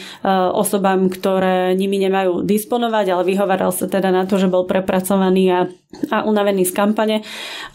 osobám, 0.51 1.07
ktoré 1.07 1.77
nimi 1.79 1.95
nemajú 2.01 2.43
disponovať, 2.43 3.05
ale 3.15 3.23
vyhovaral 3.23 3.71
sa 3.71 3.87
teda 3.87 4.11
na 4.11 4.27
to, 4.27 4.35
že 4.35 4.51
bol 4.51 4.67
prepracovaný 4.67 5.45
a, 5.55 5.61
a 6.11 6.17
unavený 6.27 6.67
z 6.67 6.73
kampane 6.75 7.17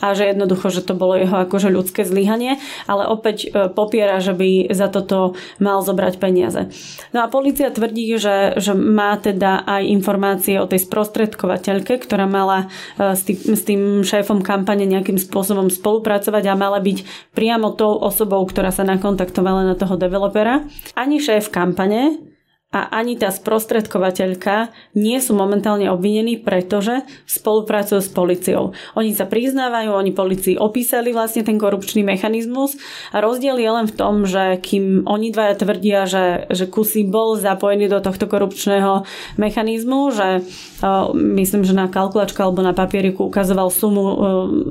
a 0.05 0.13
že 0.13 0.29
jednoducho, 0.29 0.69
že 0.69 0.85
to 0.85 0.93
bolo 1.01 1.17
jeho 1.17 1.49
akože 1.49 1.73
ľudské 1.73 2.05
zlyhanie, 2.05 2.61
ale 2.85 3.09
opäť 3.09 3.49
popiera, 3.73 4.21
že 4.21 4.37
by 4.37 4.69
za 4.77 4.93
toto 4.93 5.33
mal 5.57 5.81
zobrať 5.81 6.21
peniaze. 6.21 6.69
No 7.17 7.25
a 7.25 7.33
policia 7.33 7.73
tvrdí, 7.73 8.21
že, 8.21 8.61
že 8.61 8.77
má 8.77 9.17
teda 9.17 9.65
aj 9.65 9.83
informácie 9.89 10.61
o 10.61 10.69
tej 10.69 10.85
sprostredkovateľke, 10.85 11.97
ktorá 12.05 12.29
mala 12.29 12.69
e, 12.99 13.17
s 13.17 13.23
tým, 13.25 13.39
s 13.39 13.63
tým 13.65 13.83
šéfom 14.05 14.45
kampane 14.45 14.85
nejakým 14.85 15.17
spôsobom 15.17 15.73
spolupracovať 15.73 16.45
a 16.51 16.59
mala 16.59 16.83
byť 16.83 17.31
priamo 17.33 17.73
tou 17.73 17.97
osobou, 17.97 18.43
ktorá 18.45 18.75
sa 18.75 18.85
nakontaktovala 18.85 19.65
na 19.65 19.75
toho 19.79 19.97
developera. 19.97 20.67
Ani 20.99 21.23
šéf 21.23 21.49
kampane, 21.49 22.30
a 22.71 22.87
ani 23.03 23.19
tá 23.19 23.35
sprostredkovateľka 23.35 24.71
nie 24.95 25.19
sú 25.19 25.35
momentálne 25.35 25.91
obvinení, 25.91 26.39
pretože 26.39 27.03
spolupracujú 27.27 27.99
s 27.99 28.11
policiou. 28.15 28.71
Oni 28.95 29.11
sa 29.11 29.27
priznávajú, 29.27 29.91
oni 29.91 30.15
policii 30.15 30.55
opísali 30.55 31.11
vlastne 31.11 31.43
ten 31.43 31.59
korupčný 31.59 32.07
mechanizmus 32.07 32.79
a 33.11 33.19
rozdiel 33.19 33.59
je 33.59 33.71
len 33.75 33.87
v 33.91 33.97
tom, 33.99 34.23
že 34.23 34.63
kým 34.63 35.03
oni 35.03 35.35
dvaja 35.35 35.59
tvrdia, 35.59 36.07
že, 36.07 36.47
že 36.47 36.71
Kusy 36.71 37.03
bol 37.11 37.35
zapojený 37.35 37.91
do 37.91 37.99
tohto 37.99 38.31
korupčného 38.31 39.03
mechanizmu, 39.35 40.15
že 40.15 40.39
uh, 40.39 41.11
myslím, 41.11 41.67
že 41.67 41.75
na 41.75 41.91
kalkulačku 41.91 42.39
alebo 42.39 42.63
na 42.63 42.71
papieriku 42.71 43.27
ukazoval 43.27 43.75
sumu, 43.75 44.05
uh, 44.07 44.15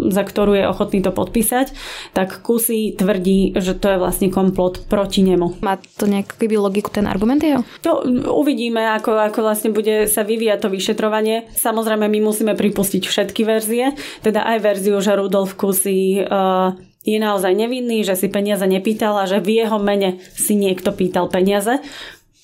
za 0.08 0.24
ktorú 0.24 0.56
je 0.56 0.72
ochotný 0.72 1.04
to 1.04 1.12
podpísať, 1.12 1.76
tak 2.16 2.40
Kusy 2.48 2.96
tvrdí, 2.96 3.60
že 3.60 3.76
to 3.76 3.92
je 3.92 3.98
vlastne 4.00 4.32
komplot 4.32 4.88
proti 4.88 5.20
nemu. 5.20 5.60
Má 5.60 5.76
to 6.00 6.08
nejakú 6.08 6.40
logiku 6.56 6.96
ten 6.96 7.04
argument 7.04 7.44
jeho? 7.44 7.68
To 7.90 8.06
uvidíme, 8.38 8.86
ako, 9.02 9.18
ako 9.18 9.42
vlastne 9.42 9.74
bude 9.74 10.06
sa 10.06 10.22
vyvíjať 10.22 10.62
to 10.62 10.70
vyšetrovanie. 10.70 11.50
Samozrejme, 11.58 12.06
my 12.06 12.20
musíme 12.22 12.54
pripustiť 12.54 13.10
všetky 13.10 13.42
verzie, 13.50 13.98
teda 14.22 14.46
aj 14.46 14.58
verziu, 14.62 15.02
že 15.02 15.18
Rudolf 15.18 15.58
Kusy 15.58 16.22
uh, 16.22 16.78
je 17.02 17.18
naozaj 17.18 17.58
nevinný, 17.58 18.06
že 18.06 18.14
si 18.14 18.30
peniaze 18.30 18.62
nepýtal 18.70 19.18
a 19.18 19.26
že 19.26 19.42
v 19.42 19.66
jeho 19.66 19.82
mene 19.82 20.22
si 20.38 20.54
niekto 20.54 20.94
pýtal 20.94 21.34
peniaze 21.34 21.82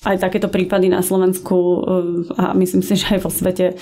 aj 0.04 0.22
takéto 0.22 0.46
prípady 0.52 0.92
na 0.92 1.00
Slovensku 1.00 1.56
eh, 1.56 1.80
a 2.36 2.44
myslím 2.52 2.82
si, 2.84 2.94
že 3.00 3.16
aj 3.16 3.20
vo 3.24 3.30
svete 3.32 3.74
eh, 3.74 3.76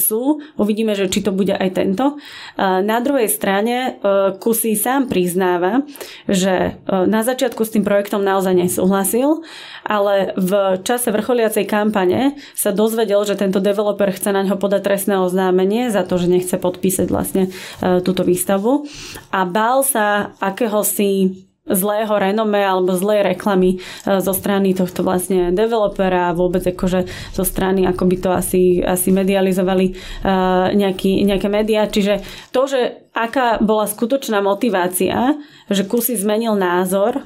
sú. 0.00 0.40
Uvidíme, 0.56 0.96
že 0.96 1.10
či 1.10 1.20
to 1.20 1.34
bude 1.34 1.52
aj 1.52 1.76
tento. 1.76 2.16
Eh, 2.16 2.80
na 2.80 2.98
druhej 3.02 3.28
strane 3.28 4.02
Kusy 4.40 4.74
sám 4.76 5.10
priznáva, 5.10 5.82
že 6.26 6.78
na 6.86 7.20
začiatku 7.22 7.62
s 7.64 7.74
tým 7.74 7.84
projektom 7.84 8.22
naozaj 8.22 8.54
nesúhlasil, 8.54 9.42
ale 9.84 10.32
v 10.36 10.80
čase 10.84 11.10
vrcholiacej 11.10 11.64
kampane 11.66 12.38
sa 12.54 12.70
dozvedel, 12.70 13.22
že 13.24 13.38
tento 13.38 13.58
developer 13.58 14.10
chce 14.12 14.30
na 14.30 14.46
ňo 14.46 14.56
podať 14.60 14.82
trestné 14.84 15.16
oznámenie 15.18 15.88
za 15.90 16.06
to, 16.06 16.20
že 16.20 16.30
nechce 16.30 16.56
podpísať 16.56 17.06
vlastne 17.08 17.52
túto 17.80 18.22
výstavu 18.22 18.86
a 19.34 19.40
bál 19.44 19.82
sa 19.82 20.36
akéhosi 20.38 21.49
zlého 21.70 22.12
renome 22.18 22.60
alebo 22.60 22.92
zlej 22.94 23.34
reklamy 23.34 23.76
e, 23.76 23.78
zo 24.20 24.34
strany 24.34 24.74
tohto 24.76 25.06
vlastne 25.06 25.54
developera 25.54 26.30
a 26.30 26.36
vôbec 26.36 26.62
akože 26.66 27.06
zo 27.32 27.44
strany, 27.46 27.86
ako 27.86 28.04
by 28.06 28.16
to 28.18 28.30
asi, 28.30 28.62
asi 28.82 29.08
medializovali 29.14 29.86
e, 29.90 29.94
nejaký, 30.76 31.24
nejaké 31.24 31.48
médiá. 31.48 31.86
Čiže 31.88 32.20
to, 32.50 32.66
že 32.66 33.10
aká 33.14 33.58
bola 33.62 33.86
skutočná 33.88 34.42
motivácia, 34.44 35.38
že 35.70 35.86
Kusy 35.86 36.18
zmenil 36.18 36.54
názor 36.54 37.22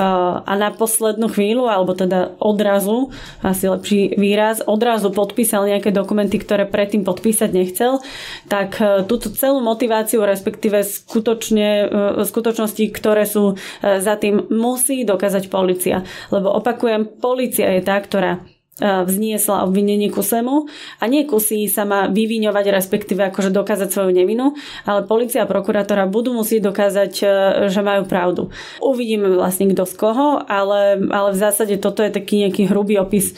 a 0.00 0.52
na 0.56 0.72
poslednú 0.72 1.28
chvíľu, 1.28 1.68
alebo 1.68 1.92
teda 1.92 2.34
odrazu, 2.40 3.12
asi 3.44 3.68
lepší 3.68 4.16
výraz, 4.16 4.64
odrazu 4.64 5.12
podpísal 5.12 5.68
nejaké 5.68 5.92
dokumenty, 5.92 6.40
ktoré 6.40 6.64
predtým 6.64 7.04
podpísať 7.04 7.50
nechcel, 7.52 8.00
tak 8.48 8.80
e, 8.80 9.04
túto 9.04 9.28
celú 9.28 9.60
motiváciu, 9.60 10.24
respektíve 10.24 10.80
skutočne, 10.80 11.68
e, 11.68 12.24
skutočnosti, 12.24 12.84
ktoré 12.96 13.28
sú 13.28 13.60
za 13.80 14.14
tým, 14.16 14.48
musí 14.48 15.04
dokázať 15.04 15.52
policia. 15.52 16.02
Lebo 16.32 16.52
opakujem, 16.56 17.20
policia 17.20 17.76
je 17.76 17.82
tá, 17.84 18.00
ktorá 18.00 18.40
vzniesla 18.80 19.68
obvinenie 19.68 20.08
Kusemu 20.08 20.66
a 20.98 21.04
nie 21.06 21.28
Kusy 21.28 21.68
sa 21.68 21.84
má 21.84 22.08
vyviňovať, 22.08 22.64
respektíve 22.72 23.28
akože 23.30 23.52
dokázať 23.52 23.88
svoju 23.92 24.10
nevinu, 24.10 24.56
ale 24.88 25.04
policia 25.04 25.44
a 25.44 25.50
prokurátora 25.50 26.08
budú 26.08 26.32
musieť 26.32 26.72
dokázať, 26.72 27.12
e, 27.20 27.24
že 27.68 27.80
majú 27.84 28.08
pravdu. 28.08 28.42
Uvidíme 28.80 29.28
vlastne 29.30 29.68
kto 29.70 29.84
z 29.84 29.94
koho, 29.94 30.40
ale, 30.48 30.98
ale 31.12 31.28
v 31.30 31.38
zásade 31.38 31.76
toto 31.76 32.00
je 32.00 32.10
taký 32.10 32.48
nejaký 32.48 32.72
hrubý 32.72 32.98
opis 32.98 33.32
e, 33.32 33.34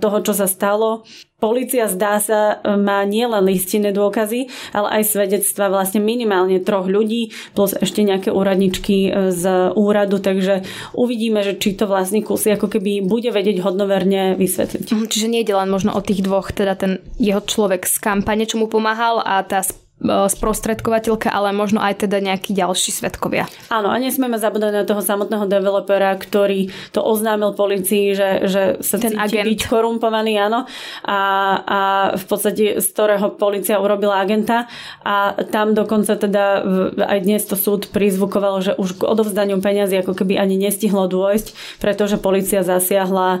toho, 0.00 0.18
čo 0.24 0.32
sa 0.32 0.48
stalo. 0.48 1.04
Polícia 1.44 1.84
zdá 1.92 2.16
sa 2.24 2.56
má 2.64 3.04
nielen 3.04 3.44
listinné 3.44 3.92
dôkazy, 3.92 4.48
ale 4.72 4.88
aj 4.96 5.12
svedectva 5.12 5.68
vlastne 5.68 6.00
minimálne 6.00 6.56
troch 6.64 6.88
ľudí 6.88 7.36
plus 7.52 7.76
ešte 7.76 8.00
nejaké 8.00 8.32
úradničky 8.32 9.12
e, 9.12 9.28
z 9.28 9.76
úradu, 9.76 10.24
takže 10.24 10.64
uvidíme, 10.96 11.44
že 11.44 11.60
či 11.60 11.76
to 11.76 11.84
vlastne 11.84 12.24
kusy 12.24 12.56
ako 12.56 12.72
keby 12.72 13.04
bude 13.04 13.28
vedieť 13.28 13.60
hodnoverne 13.60 14.40
vysvetliť. 14.40 14.88
Mhm, 14.88 15.04
čiže 15.12 15.28
nie 15.28 15.44
je 15.44 15.52
len 15.52 15.68
možno 15.68 15.92
o 15.92 16.00
tých 16.00 16.24
dvoch, 16.24 16.48
teda 16.48 16.80
ten 16.80 17.04
jeho 17.20 17.44
človek 17.44 17.84
z 17.84 18.00
kampane, 18.00 18.48
čo 18.48 18.56
mu 18.56 18.64
pomáhal 18.64 19.20
a 19.20 19.44
tá 19.44 19.60
sprostredkovateľka, 20.04 21.30
ale 21.30 21.54
možno 21.54 21.78
aj 21.78 22.04
teda 22.04 22.18
nejakí 22.20 22.50
ďalší 22.50 22.90
svetkovia. 22.92 23.46
Áno, 23.70 23.88
a 23.88 23.96
nesmieme 23.96 24.36
zabúdať 24.36 24.72
na 24.74 24.84
toho 24.84 25.00
samotného 25.00 25.46
developera, 25.46 26.12
ktorý 26.18 26.68
to 26.90 27.00
oznámil 27.00 27.54
policii, 27.54 28.12
že, 28.12 28.30
že 28.44 28.62
sa 28.82 29.00
Ten 29.00 29.16
cíti 29.16 29.38
agent. 29.38 29.46
byť 29.48 29.60
korumpovaný, 29.70 30.34
áno. 30.36 30.66
A, 31.06 31.20
a 31.62 31.80
v 32.18 32.24
podstate 32.26 32.82
z 32.82 32.86
ktorého 32.90 33.38
policia 33.38 33.78
urobila 33.78 34.18
agenta 34.18 34.66
a 35.06 35.38
tam 35.48 35.72
dokonca 35.72 36.18
teda 36.18 36.66
aj 36.98 37.18
dnes 37.22 37.46
to 37.46 37.54
súd 37.56 37.88
prizvukoval, 37.88 38.60
že 38.60 38.72
už 38.76 38.98
k 38.98 39.08
odovzdaniu 39.08 39.62
peniazy 39.62 40.02
ako 40.04 40.18
keby 40.18 40.36
ani 40.36 40.58
nestihlo 40.58 41.06
dôjsť, 41.06 41.78
pretože 41.78 42.20
policia 42.20 42.66
zasiahla 42.66 43.40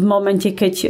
v 0.00 0.02
momente, 0.02 0.48
keď 0.50 0.74
e, 0.80 0.86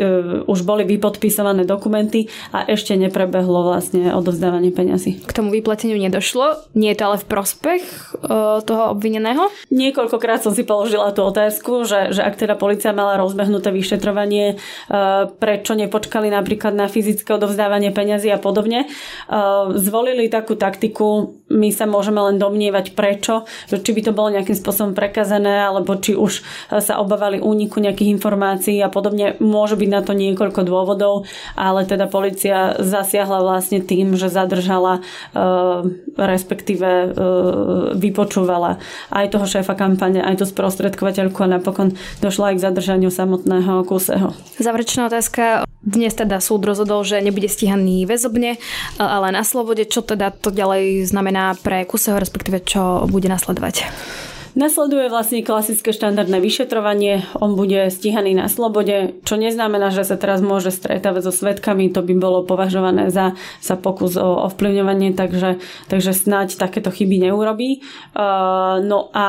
už 0.49 0.65
boli 0.65 0.87
vypodpisované 0.87 1.67
dokumenty 1.67 2.31
a 2.55 2.65
ešte 2.65 2.97
neprebehlo 2.97 3.69
vlastne 3.69 4.15
odovzdávanie 4.15 4.71
peniazy 4.71 4.84
peňazí. 4.85 5.25
K 5.25 5.33
tomu 5.33 5.49
vyplateniu 5.49 5.97
nedošlo. 5.97 6.77
Nie 6.77 6.93
je 6.93 7.01
to 7.01 7.05
ale 7.09 7.17
v 7.25 7.27
prospech 7.33 7.83
uh, 8.21 8.61
toho 8.61 8.93
obvineného? 8.93 9.49
Niekoľkokrát 9.73 10.45
som 10.45 10.53
si 10.53 10.69
položila 10.69 11.17
tú 11.17 11.25
otázku, 11.25 11.89
že, 11.89 12.13
že 12.13 12.21
ak 12.21 12.37
teda 12.37 12.61
policia 12.61 12.93
mala 12.93 13.17
rozbehnuté 13.17 13.73
vyšetrovanie, 13.73 14.61
uh, 14.61 15.33
prečo 15.41 15.73
nepočkali 15.73 16.29
napríklad 16.29 16.77
na 16.77 16.93
fyzické 16.93 17.33
odovzdávanie 17.33 17.97
peňazí 17.97 18.29
a 18.29 18.37
podobne. 18.37 18.85
Uh, 19.33 19.73
zvolili 19.81 20.29
takú 20.29 20.53
taktiku, 20.61 21.33
my 21.49 21.73
sa 21.73 21.89
môžeme 21.89 22.21
len 22.21 22.37
domnievať 22.37 22.93
prečo, 22.93 23.49
že 23.71 23.81
či 23.81 23.97
by 23.97 24.01
to 24.11 24.13
bolo 24.13 24.35
nejakým 24.35 24.59
spôsobom 24.59 24.93
prekazené, 24.93 25.65
alebo 25.65 25.95
či 25.97 26.19
už 26.19 26.43
sa 26.83 26.99
obávali 26.99 27.39
úniku 27.39 27.79
nejakých 27.79 28.11
informácií 28.19 28.83
a 28.83 28.91
podobne. 28.91 29.39
Môže 29.39 29.79
byť 29.79 29.89
na 29.89 30.03
to 30.03 30.13
niekoľko 30.19 30.61
dôvodov, 30.67 31.31
ale 31.55 31.87
teda 31.87 32.11
policia 32.11 32.75
zasiahla 32.83 33.39
vlastne 33.45 33.79
tým, 33.79 34.19
že 34.19 34.27
zadržala 34.27 34.74
respektíve 36.15 37.15
vypočúvala 37.99 38.79
aj 39.11 39.35
toho 39.35 39.47
šéfa 39.47 39.75
kampane, 39.75 40.23
aj 40.23 40.41
tú 40.41 40.45
sprostredkovateľku 40.49 41.39
a 41.45 41.59
napokon 41.59 41.93
došla 42.23 42.53
aj 42.53 42.55
k 42.57 42.65
zadržaniu 42.71 43.11
samotného 43.13 43.85
Kuseho. 43.85 44.33
Záverečná 44.59 45.07
otázka. 45.11 45.69
Dnes 45.85 46.17
teda 46.17 46.41
súd 46.41 46.65
rozhodol, 46.65 47.05
že 47.05 47.21
nebude 47.21 47.45
stíhaný 47.45 48.09
väzobne, 48.09 48.57
ale 48.97 49.37
na 49.37 49.45
slobode. 49.45 49.85
Čo 49.85 50.01
teda 50.01 50.33
to 50.33 50.49
ďalej 50.49 51.05
znamená 51.05 51.53
pre 51.61 51.85
Kuseho, 51.85 52.17
respektíve 52.17 52.65
čo 52.65 53.05
bude 53.05 53.29
nasledovať? 53.29 53.85
Nasleduje 54.55 55.11
vlastne 55.11 55.43
klasické 55.43 55.91
štandardné 55.91 56.39
vyšetrovanie, 56.39 57.27
on 57.43 57.59
bude 57.59 57.91
stíhaný 57.91 58.39
na 58.39 58.47
slobode, 58.47 59.19
čo 59.27 59.35
neznamená, 59.35 59.91
že 59.91 60.07
sa 60.07 60.15
teraz 60.15 60.39
môže 60.47 60.71
stretávať 60.71 61.27
so 61.27 61.35
svetkami, 61.35 61.91
to 61.91 62.07
by 62.07 62.15
bolo 62.15 62.47
považované 62.47 63.11
za, 63.11 63.35
za 63.59 63.75
pokus 63.75 64.15
o 64.15 64.47
ovplyvňovanie, 64.47 65.11
takže, 65.19 65.59
takže 65.91 66.15
snáď 66.15 66.55
takéto 66.55 66.95
chyby 66.95 67.27
neurobí. 67.27 67.83
Uh, 68.15 68.79
no 68.79 69.11
a 69.11 69.27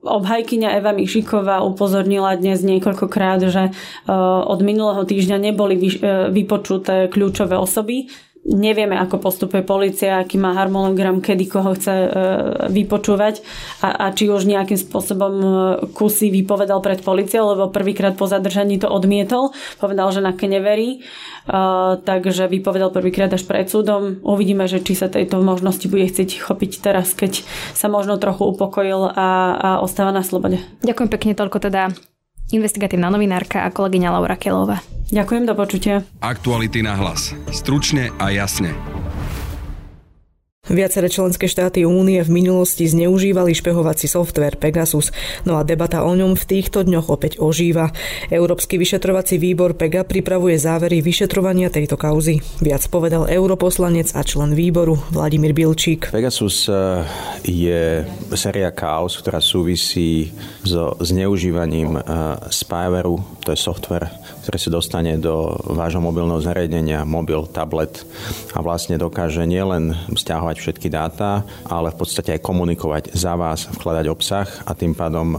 obhajkyňa 0.00 0.80
Eva 0.80 0.96
Mišiková 0.96 1.60
upozornila 1.60 2.32
dnes 2.40 2.64
niekoľkokrát, 2.64 3.44
že 3.52 3.68
uh, 3.68 4.40
od 4.48 4.60
minulého 4.64 5.04
týždňa 5.04 5.52
neboli 5.52 5.76
vy, 5.76 5.88
uh, 6.00 6.32
vypočuté 6.32 7.12
kľúčové 7.12 7.60
osoby, 7.60 8.08
nevieme, 8.42 8.98
ako 8.98 9.22
postupuje 9.22 9.62
policia, 9.62 10.18
aký 10.18 10.34
má 10.34 10.58
harmonogram, 10.58 11.22
kedy 11.22 11.44
koho 11.46 11.78
chce 11.78 11.94
e, 11.94 12.08
vypočúvať 12.74 13.38
a, 13.86 14.10
a 14.10 14.10
či 14.10 14.26
už 14.26 14.50
nejakým 14.50 14.74
spôsobom 14.74 15.34
e, 15.38 15.48
kusy 15.94 16.34
vypovedal 16.34 16.82
pred 16.82 16.98
policiou, 17.06 17.54
lebo 17.54 17.70
prvýkrát 17.70 18.18
po 18.18 18.26
zadržaní 18.26 18.82
to 18.82 18.90
odmietol, 18.90 19.54
povedal, 19.78 20.10
že 20.10 20.20
na 20.20 20.34
neverí, 20.42 20.98
uh, 21.46 22.02
takže 22.02 22.50
vypovedal 22.50 22.90
prvýkrát 22.90 23.30
až 23.30 23.46
pred 23.46 23.70
súdom. 23.70 24.18
Uvidíme, 24.26 24.66
že 24.66 24.82
či 24.82 24.98
sa 24.98 25.06
tejto 25.06 25.38
možnosti 25.38 25.86
bude 25.86 26.10
chcieť 26.10 26.42
chopiť 26.42 26.82
teraz, 26.82 27.14
keď 27.14 27.46
sa 27.78 27.86
možno 27.86 28.18
trochu 28.18 28.42
upokojil 28.42 29.06
a, 29.14 29.28
a 29.54 29.68
ostáva 29.78 30.10
na 30.10 30.26
slobode. 30.26 30.58
Ďakujem 30.82 31.10
pekne 31.14 31.32
toľko 31.38 31.58
teda 31.62 31.94
investigatívna 32.52 33.08
novinárka 33.08 33.64
a 33.64 33.72
kolegyňa 33.72 34.08
Laura 34.12 34.36
Kelová. 34.36 34.84
Ďakujem, 35.12 35.44
do 35.44 35.52
počutia. 35.52 36.04
Aktuality 36.24 36.80
na 36.80 36.96
hlas. 36.96 37.36
Stručne 37.52 38.12
a 38.16 38.32
jasne. 38.32 38.72
Viaceré 40.62 41.10
členské 41.10 41.50
štáty 41.50 41.82
únie 41.82 42.22
v 42.22 42.38
minulosti 42.38 42.86
zneužívali 42.86 43.50
špehovací 43.50 44.06
software 44.06 44.54
Pegasus, 44.54 45.10
no 45.42 45.58
a 45.58 45.66
debata 45.66 46.06
o 46.06 46.14
ňom 46.14 46.38
v 46.38 46.44
týchto 46.46 46.86
dňoch 46.86 47.10
opäť 47.10 47.42
ožíva. 47.42 47.90
Európsky 48.30 48.78
vyšetrovací 48.78 49.42
výbor 49.42 49.74
PEGA 49.74 50.06
pripravuje 50.06 50.54
závery 50.62 51.02
vyšetrovania 51.02 51.66
tejto 51.66 51.98
kauzy. 51.98 52.38
Viac 52.62 52.78
povedal 52.94 53.26
europoslanec 53.26 54.14
a 54.14 54.22
člen 54.22 54.54
výboru 54.54 55.02
Vladimír 55.10 55.50
Bilčík. 55.50 56.14
Pegasus 56.14 56.70
eh, 56.70 57.10
je 57.42 58.06
séria 58.38 58.70
kauz, 58.70 59.18
ktorá 59.18 59.42
súvisí 59.42 60.30
so 60.62 60.94
zneužívaním 61.02 61.98
eh, 61.98 62.02
spywareu, 62.54 63.18
to 63.42 63.50
je 63.50 63.58
software, 63.58 64.14
ktorý 64.42 64.58
sa 64.58 64.70
dostane 64.74 65.14
do 65.22 65.54
vášho 65.70 66.02
mobilného 66.02 66.42
zariadenia, 66.42 67.06
mobil, 67.06 67.46
tablet 67.46 68.02
a 68.50 68.58
vlastne 68.58 68.98
dokáže 68.98 69.46
nielen 69.46 69.94
stiahovať 70.10 70.56
všetky 70.58 70.90
dáta, 70.90 71.46
ale 71.70 71.94
v 71.94 71.98
podstate 72.02 72.34
aj 72.34 72.42
komunikovať 72.42 73.14
za 73.14 73.38
vás, 73.38 73.70
vkladať 73.70 74.06
obsah 74.10 74.48
a 74.66 74.74
tým 74.74 74.98
pádom 74.98 75.32
e, 75.32 75.36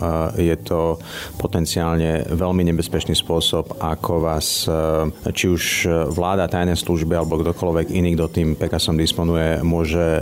je 0.48 0.56
to 0.64 1.04
potenciálne 1.36 2.32
veľmi 2.32 2.64
nebezpečný 2.72 3.12
spôsob, 3.12 3.76
ako 3.84 4.24
vás, 4.24 4.64
e, 4.72 5.32
či 5.36 5.52
už 5.52 5.64
vláda, 6.08 6.48
tajné 6.48 6.80
služby 6.80 7.20
alebo 7.20 7.44
kdokoľvek 7.44 7.92
iný, 7.92 8.16
kto 8.16 8.26
tým 8.32 8.50
Pegasom 8.56 8.96
disponuje, 8.96 9.60
môže 9.68 10.00
e, 10.00 10.22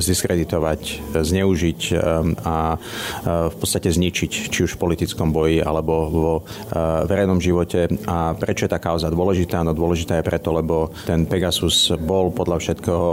zdiskreditovať, 0.00 1.12
zneužiť 1.20 1.80
a 2.48 2.80
v 3.50 3.56
podstate 3.56 3.92
zničiť, 3.92 4.30
či 4.48 4.58
už 4.64 4.76
v 4.76 4.80
politickom 4.80 5.34
boji 5.34 5.60
alebo 5.60 5.92
vo 6.08 6.34
verejnom 7.06 7.42
živote. 7.42 7.89
A 8.08 8.34
prečo 8.34 8.66
je 8.66 8.72
tá 8.72 8.82
kauza 8.82 9.06
dôležitá? 9.12 9.62
No 9.62 9.76
dôležitá 9.76 10.18
je 10.18 10.26
preto, 10.26 10.50
lebo 10.50 10.90
ten 11.06 11.24
Pegasus 11.30 11.94
bol 11.94 12.34
podľa 12.34 12.58
všetkého 12.58 13.08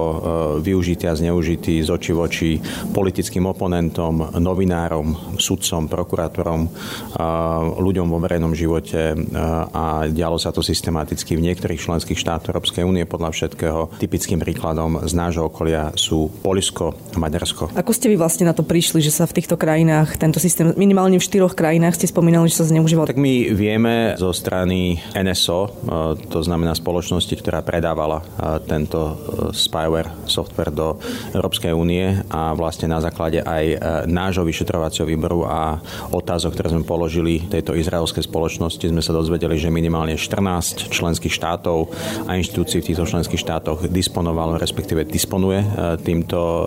využitý 0.64 0.98
využitý 0.98 1.06
a 1.10 1.18
zneužitý 1.18 1.74
z 1.82 1.90
oči 1.90 2.12
voči 2.14 2.50
politickým 2.94 3.50
oponentom, 3.50 4.38
novinárom, 4.38 5.36
sudcom, 5.42 5.90
prokurátorom, 5.90 6.70
ľuďom 7.82 8.08
vo 8.08 8.22
verejnom 8.22 8.54
živote 8.54 9.18
a 9.74 10.06
dialo 10.10 10.38
sa 10.38 10.54
to 10.54 10.62
systematicky 10.62 11.34
v 11.34 11.46
niektorých 11.50 11.82
členských 11.82 12.18
štátoch 12.18 12.54
Európskej 12.54 12.84
únie 12.86 13.10
podľa 13.10 13.34
všetkého. 13.34 13.80
Typickým 13.98 14.38
príkladom 14.38 15.02
z 15.08 15.14
nášho 15.18 15.50
okolia 15.50 15.92
sú 15.98 16.30
Polisko 16.46 16.94
a 17.14 17.18
Maďarsko. 17.18 17.74
Ako 17.74 17.92
ste 17.96 18.12
vy 18.12 18.16
vlastne 18.20 18.46
na 18.46 18.54
to 18.54 18.62
prišli, 18.62 19.02
že 19.02 19.10
sa 19.10 19.26
v 19.26 19.42
týchto 19.42 19.58
krajinách 19.58 20.20
tento 20.22 20.38
systém, 20.38 20.78
minimálne 20.78 21.18
v 21.18 21.26
štyroch 21.26 21.58
krajinách 21.58 21.98
ste 21.98 22.12
spomínali, 22.12 22.48
že 22.52 22.62
sa 22.62 22.70
zneužíval? 22.70 23.10
Tak 23.10 23.18
my 23.18 23.50
vieme 23.56 24.14
zo 24.20 24.30
strany 24.30 24.67
NSO, 25.16 25.60
to 26.28 26.40
znamená 26.44 26.76
spoločnosti, 26.76 27.32
ktorá 27.40 27.64
predávala 27.64 28.20
tento 28.68 29.16
spyware 29.54 30.28
software 30.28 30.72
do 30.74 31.00
Európskej 31.34 31.72
únie 31.74 32.22
a 32.30 32.54
vlastne 32.54 32.92
na 32.92 33.00
základe 33.00 33.42
aj 33.42 33.66
e, 33.66 33.78
nášho 34.10 34.44
vyšetrovacieho 34.44 35.08
výboru 35.08 35.48
a 35.48 35.80
otázok, 36.12 36.54
ktoré 36.54 36.68
sme 36.74 36.84
položili 36.84 37.42
tejto 37.48 37.74
izraelskej 37.74 38.28
spoločnosti, 38.28 38.86
sme 38.92 39.02
sa 39.02 39.16
dozvedeli, 39.16 39.58
že 39.58 39.74
minimálne 39.74 40.20
14 40.20 40.92
členských 40.92 41.34
štátov 41.34 41.90
a 42.28 42.36
inštitúcií 42.38 42.84
v 42.84 42.88
týchto 42.94 43.06
členských 43.08 43.42
štátoch 43.42 43.88
disponovalo, 43.90 44.60
respektíve 44.60 45.08
disponuje 45.08 45.64
e, 45.64 45.68
týmto 46.02 46.40
e, 46.40 46.62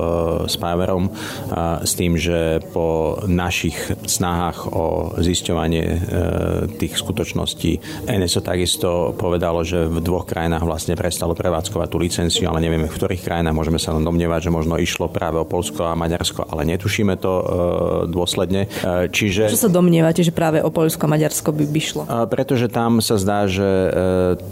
spyverom 0.50 1.12
s 1.84 1.92
tým, 1.94 2.16
že 2.16 2.62
po 2.72 3.20
našich 3.26 3.76
snahách 4.06 4.72
o 4.72 5.14
zisťovanie 5.20 5.84
tých 6.80 6.96
skutočností 6.96 7.78
NSO 8.06 8.40
takisto 8.40 9.12
povedalo, 9.16 9.62
že 9.62 9.86
v 9.86 9.98
dvoch 10.02 10.26
krajinách 10.26 10.64
vlastne 10.64 10.94
prestalo 10.98 11.36
prevádzkovať 11.36 11.88
tú 11.90 11.98
licenciu, 12.00 12.46
ale 12.50 12.62
nevieme 12.62 12.86
v 12.88 12.94
ktorých 12.94 13.22
krajinách, 13.22 13.56
môžeme 13.56 13.78
sa 13.78 13.94
len 13.94 14.04
domnievať, 14.04 14.48
že 14.48 14.54
možno 14.54 14.76
išlo 14.80 15.10
práve 15.10 15.38
o 15.38 15.46
Polsko 15.46 15.88
a 15.88 15.98
Maďarsko, 15.98 16.46
ale 16.48 16.66
netušíme 16.68 17.14
to 17.18 17.32
e, 17.32 17.44
dôsledne. 18.10 18.66
E, 18.66 19.08
čiže... 19.10 19.50
Čo 19.50 19.68
sa 19.68 19.70
domnievate, 19.70 20.24
že 20.24 20.34
práve 20.34 20.62
o 20.62 20.70
Polsko 20.72 21.06
a 21.06 21.12
Maďarsko 21.16 21.50
by, 21.54 21.64
by 21.66 21.80
šlo? 21.80 22.02
Pretože 22.28 22.66
tam 22.70 23.02
sa 23.02 23.16
zdá, 23.16 23.46
že 23.46 23.64
e, 23.64 23.88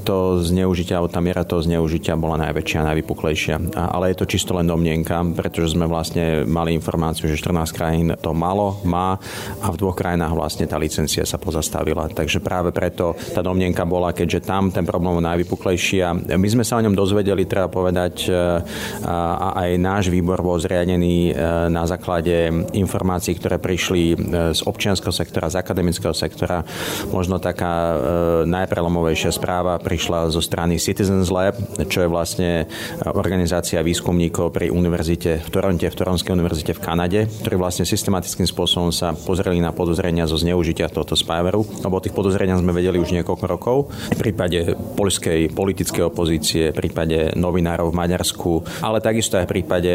to 0.03 0.43
zneužitia, 0.43 0.99
alebo 0.99 1.13
tá 1.13 1.21
miera 1.23 1.43
toho 1.45 1.63
zneužitia 1.63 2.19
bola 2.19 2.41
najväčšia, 2.49 2.89
najvypuklejšia. 2.95 3.57
Ale 3.75 4.13
je 4.13 4.17
to 4.19 4.31
čisto 4.31 4.57
len 4.57 4.67
domnienka, 4.67 5.21
pretože 5.37 5.75
sme 5.77 5.89
vlastne 5.89 6.45
mali 6.45 6.75
informáciu, 6.75 7.31
že 7.31 7.41
14 7.41 7.77
krajín 7.77 8.09
to 8.19 8.33
malo, 8.33 8.81
má 8.85 9.19
a 9.63 9.67
v 9.71 9.77
dvoch 9.81 9.97
krajinách 9.99 10.35
vlastne 10.35 10.65
tá 10.69 10.77
licencia 10.79 11.25
sa 11.27 11.37
pozastavila. 11.41 12.11
Takže 12.11 12.43
práve 12.43 12.71
preto 12.71 13.15
tá 13.33 13.41
domnienka 13.45 13.85
bola, 13.85 14.17
keďže 14.17 14.47
tam 14.49 14.71
ten 14.73 14.85
problém 14.85 15.19
bol 15.19 15.25
najvypuklejší 15.25 15.97
a 16.05 16.15
my 16.15 16.49
sme 16.49 16.65
sa 16.65 16.79
o 16.79 16.85
ňom 16.85 16.95
dozvedeli, 16.95 17.49
treba 17.49 17.71
povedať, 17.73 18.29
a 19.05 19.49
aj 19.65 19.71
náš 19.81 20.05
výbor 20.13 20.41
bol 20.43 20.59
zriadený 20.59 21.31
e, 21.31 21.43
na 21.73 21.85
základe 21.89 22.51
informácií, 22.75 23.37
ktoré 23.39 23.57
prišli 23.61 24.03
e, 24.13 24.17
z 24.55 24.61
občianského 24.65 25.15
sektora, 25.15 25.53
z 25.53 25.61
akademického 25.61 26.13
sektora. 26.13 26.65
Možno 27.15 27.41
taká 27.41 27.73
e, 27.73 27.97
najprelomovejšia 28.49 29.33
správa 29.35 29.79
prišla 29.81 30.33
zo 30.33 30.43
strany 30.43 30.77
Citizens 30.77 31.33
Lab, 31.33 31.57
čo 31.89 32.05
je 32.05 32.09
vlastne 32.09 32.51
organizácia 33.05 33.81
výskumníkov 33.85 34.53
pri 34.55 34.71
univerzite 34.73 35.43
v 35.45 35.49
Toronte, 35.49 35.87
v 35.89 35.99
Toronskej 35.99 36.33
univerzite 36.35 36.73
v 36.77 36.83
Kanade, 36.83 37.21
ktorí 37.45 37.57
vlastne 37.57 37.85
systematickým 37.89 38.47
spôsobom 38.47 38.91
sa 38.91 39.15
pozreli 39.15 39.59
na 39.63 39.75
podozrenia 39.75 40.29
zo 40.29 40.37
zneužitia 40.39 40.91
tohto 40.91 41.15
spyveru, 41.15 41.65
lebo 41.85 41.95
o 41.99 42.03
tých 42.03 42.15
podozreniach 42.15 42.61
sme 42.61 42.75
vedeli 42.75 43.01
už 43.01 43.15
niekoľko 43.21 43.45
rokov. 43.51 43.77
V 44.15 44.19
prípade 44.19 44.75
poľskej 44.95 45.51
politickej 45.53 46.03
opozície, 46.07 46.71
v 46.71 46.79
prípade 46.87 47.35
novinárov 47.35 47.91
v 47.91 47.99
Maďarsku, 47.99 48.83
ale 48.83 49.03
takisto 49.03 49.39
aj 49.39 49.47
v 49.51 49.53
prípade 49.61 49.95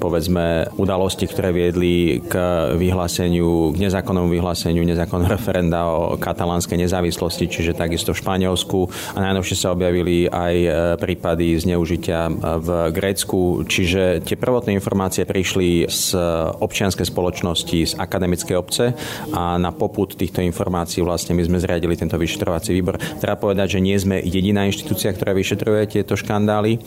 povedzme 0.00 0.70
udalosti, 0.76 1.28
ktoré 1.28 1.52
viedli 1.52 2.22
k 2.24 2.34
vyhláseniu, 2.76 3.74
k 3.74 3.76
nezákonnému 3.88 4.28
vyhláseniu 4.30 4.82
nezákonného 4.86 5.30
referenda 5.30 5.86
o 5.90 6.16
katalánskej 6.16 6.80
nezávislosti, 6.86 7.50
čiže 7.50 7.76
takisto 7.76 8.16
v 8.16 8.20
Španielsku 8.22 8.78
a 9.16 9.18
najnovšie 9.20 9.56
sa 9.56 9.74
objavili 9.74 10.30
aj 10.30 10.54
prípady 10.98 11.58
zneužitia 11.60 12.30
v 12.60 12.68
Grécku, 12.94 13.66
čiže 13.66 14.24
tie 14.24 14.36
prvotné 14.38 14.72
informácie 14.72 15.26
prišli 15.26 15.90
z 15.90 16.16
občianskej 16.60 17.06
spoločnosti, 17.06 17.78
z 17.90 17.92
akademickej 17.98 18.56
obce 18.56 18.94
a 19.34 19.58
na 19.58 19.74
poput 19.74 20.14
týchto 20.14 20.40
informácií 20.40 21.02
vlastne 21.02 21.34
my 21.34 21.42
sme 21.44 21.58
zriadili 21.58 21.98
tento 21.98 22.16
vyšetrovací 22.16 22.29
výbor. 22.70 23.00
Treba 23.18 23.40
povedať, 23.40 23.78
že 23.78 23.80
nie 23.80 23.96
sme 23.96 24.20
jediná 24.20 24.68
inštitúcia, 24.68 25.10
ktorá 25.10 25.32
vyšetruje 25.32 25.98
tieto 25.98 26.14
škandály. 26.14 26.78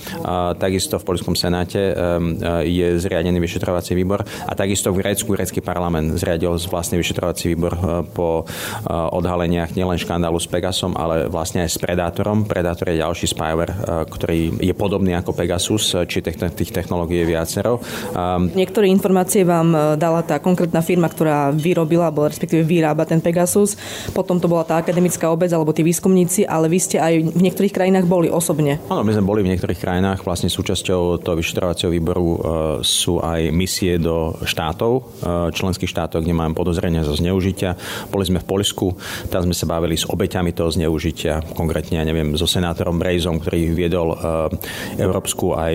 Takisto 0.61 1.01
v 1.01 1.07
Polskom 1.07 1.33
senáte 1.33 1.91
je 2.63 2.87
zriadený 3.01 3.41
vyšetrovací 3.41 3.97
výbor 3.97 4.23
a 4.23 4.53
takisto 4.53 4.93
v 4.93 5.01
Grécku 5.01 5.33
grécky 5.33 5.59
parlament 5.59 6.15
zriadil 6.15 6.55
vlastný 6.69 7.01
vyšetrovací 7.01 7.57
výbor 7.57 7.73
po 8.13 8.45
odhaleniach 8.87 9.73
nielen 9.73 9.97
škandálu 9.97 10.37
s 10.37 10.45
Pegasom, 10.45 10.93
ale 10.93 11.25
vlastne 11.25 11.65
aj 11.65 11.69
s 11.73 11.77
Predátorom. 11.81 12.45
Predátor 12.45 12.93
je 12.93 13.01
ďalší 13.01 13.25
spyware, 13.33 13.73
ktorý 14.05 14.61
je 14.61 14.73
podobný 14.77 15.17
ako 15.17 15.33
Pegasus, 15.33 15.97
či 16.05 16.21
tých 16.21 16.69
technológií 16.69 17.25
je 17.25 17.31
viacero. 17.33 17.81
Niektoré 18.53 18.85
informácie 18.93 19.41
vám 19.41 19.97
dala 19.97 20.21
tá 20.21 20.37
konkrétna 20.37 20.85
firma, 20.85 21.09
ktorá 21.09 21.49
vyrobila, 21.49 22.13
alebo 22.13 22.29
respektíve 22.29 22.61
vyrába 22.61 23.09
ten 23.09 23.17
Pegasus. 23.17 23.73
Potom 24.13 24.37
to 24.37 24.45
bola 24.45 24.61
tá 24.61 24.77
akademická 24.77 25.32
obec 25.33 25.49
alebo 25.49 25.73
tí 25.73 25.81
výskumníci, 25.81 26.45
ale 26.45 26.69
vy 26.69 26.79
ste 26.79 26.97
aj 27.01 27.13
v 27.33 27.41
niektorých 27.41 27.73
krajinách 27.73 28.05
boli 28.05 28.29
osobne. 28.29 28.77
Áno, 28.87 29.01
my 29.01 29.11
sme 29.11 29.25
boli 29.25 29.41
v 29.41 29.51
niektorých 29.53 29.81
krajinách. 29.81 30.21
Vlastne 30.21 30.53
súčasťou 30.53 31.19
toho 31.19 31.35
vyšetrovacieho 31.35 31.89
výboru 31.89 32.25
e, 32.25 32.37
sú 32.85 33.17
aj 33.19 33.49
misie 33.49 33.97
do 33.97 34.37
štátov, 34.45 34.91
e, 34.93 35.01
členských 35.51 35.89
štátov, 35.89 36.21
kde 36.21 36.37
máme 36.37 36.53
podozrenia 36.53 37.01
zo 37.01 37.17
zneužitia. 37.17 37.73
Boli 38.13 38.29
sme 38.29 38.39
v 38.39 38.47
Poľsku, 38.47 38.85
tam 39.33 39.49
sme 39.49 39.55
sa 39.57 39.65
bavili 39.65 39.97
s 39.97 40.05
obeťami 40.05 40.53
toho 40.53 40.69
zneužitia, 40.69 41.57
konkrétne, 41.57 41.97
ja 41.97 42.05
neviem, 42.05 42.37
so 42.37 42.45
senátorom 42.45 43.01
Brejzom, 43.01 43.41
ktorý 43.41 43.73
viedol 43.73 44.13
e, 44.13 44.17
európsku 45.01 45.57
aj 45.57 45.73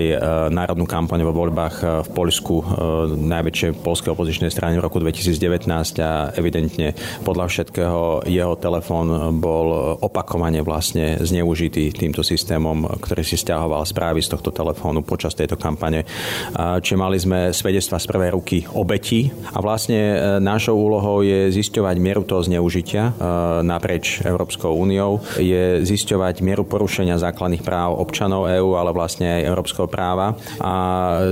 národnú 0.49 0.87
kampaň 0.87 1.27
vo 1.27 1.35
voľbách 1.35 1.75
v 2.07 2.09
Poľsku, 2.15 2.55
najväčšej 3.19 3.71
polskej 3.83 4.11
opozičnej 4.13 4.51
strany 4.53 4.79
v 4.79 4.85
roku 4.85 5.01
2019 5.01 5.67
a 5.99 6.31
evidentne 6.35 6.95
podľa 7.25 7.45
všetkého 7.49 8.29
jeho 8.29 8.53
telefón 8.61 9.38
bol 9.39 9.97
opakovane 10.03 10.59
vlastne 10.61 11.17
zneužitý 11.23 11.95
týmto 11.95 12.21
systémom, 12.21 12.85
ktorý 12.99 13.23
si 13.23 13.39
stiahoval 13.39 13.87
správy 13.87 14.19
z 14.19 14.35
tohto 14.35 14.51
telefónu 14.51 15.01
počas 15.01 15.33
tejto 15.33 15.55
kampane. 15.55 16.03
Čiže 16.55 16.97
mali 16.99 17.17
sme 17.17 17.55
svedectva 17.55 17.97
z 17.97 18.05
prvej 18.11 18.29
ruky 18.35 18.57
obeti? 18.75 19.31
A 19.55 19.63
vlastne 19.63 19.97
e, 19.97 20.17
našou 20.43 20.75
úlohou 20.75 21.21
je 21.23 21.49
zisťovať 21.53 21.95
mieru 22.01 22.25
toho 22.25 22.43
zneužitia 22.43 23.03
e, 23.09 23.11
naprieč 23.63 24.25
Európskou 24.25 24.75
úniou, 24.75 25.23
je 25.39 25.81
zisťovať 25.85 26.41
mieru 26.43 26.65
porušenia 26.65 27.21
základných 27.21 27.63
práv 27.63 27.97
občanov 27.97 28.49
EÚ, 28.49 28.75
ale 28.75 28.91
vlastne 28.91 29.39
aj 29.39 29.47
európskeho 29.47 29.87
práva. 29.87 30.35
A 30.59 30.73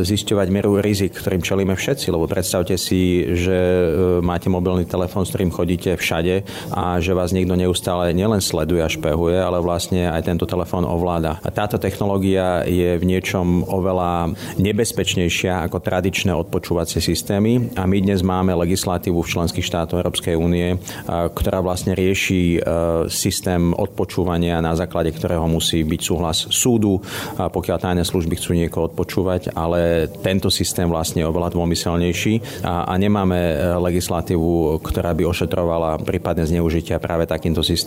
zisťovať 0.05 0.47
mieru 0.53 0.79
rizik, 0.79 1.17
ktorým 1.17 1.43
čelíme 1.43 1.75
všetci, 1.75 2.07
lebo 2.13 2.29
predstavte 2.29 2.79
si, 2.79 3.25
že 3.33 3.57
e, 3.57 3.87
máte 4.21 4.47
mobilný 4.47 4.85
telefón, 4.85 5.25
s 5.25 5.33
ktorým 5.33 5.51
chodíte 5.51 5.97
všade 5.97 6.45
a 6.71 7.01
že 7.01 7.17
vás 7.17 7.33
niekto 7.33 7.57
neustále 7.57 7.96
nielen 8.11 8.41
sleduje 8.43 8.81
a 8.83 8.89
špehuje, 8.91 9.37
ale 9.39 9.63
vlastne 9.63 10.09
aj 10.11 10.27
tento 10.27 10.45
telefón 10.49 10.83
ovláda. 10.83 11.39
A 11.41 11.49
táto 11.49 11.79
technológia 11.79 12.67
je 12.67 12.97
v 12.99 13.03
niečom 13.07 13.63
oveľa 13.65 14.35
nebezpečnejšia 14.59 15.65
ako 15.69 15.79
tradičné 15.79 16.35
odpočúvacie 16.35 16.99
systémy. 16.99 17.73
A 17.79 17.87
my 17.87 17.97
dnes 18.03 18.21
máme 18.21 18.51
legislatívu 18.53 19.23
v 19.23 19.31
členských 19.31 19.65
štátoch 19.65 20.01
Európskej 20.03 20.35
únie, 20.35 20.75
ktorá 21.07 21.63
vlastne 21.63 21.95
rieši 21.95 22.57
e, 22.57 22.59
systém 23.07 23.71
odpočúvania, 23.71 24.59
na 24.59 24.75
základe 24.75 25.15
ktorého 25.15 25.47
musí 25.47 25.87
byť 25.87 26.01
súhlas 26.03 26.37
súdu, 26.51 26.99
pokiaľ 27.37 27.77
tajné 27.79 28.03
služby 28.03 28.35
chcú 28.35 28.51
niekoho 28.57 28.91
odpočúvať, 28.91 29.55
ale 29.55 30.11
tento 30.19 30.51
systém 30.51 30.89
vlastne 30.89 31.23
je 31.23 31.29
oveľa 31.29 31.55
dômyselnejší. 31.55 32.63
A, 32.67 32.89
a 32.89 32.93
nemáme 32.99 33.37
e, 33.37 33.55
legislatívu, 33.79 34.83
ktorá 34.83 35.15
by 35.15 35.23
ošetrovala 35.23 36.01
prípadne 36.03 36.43
zneužitia 36.43 36.99
práve 36.99 37.29
takýmto 37.29 37.63
systémom, 37.63 37.86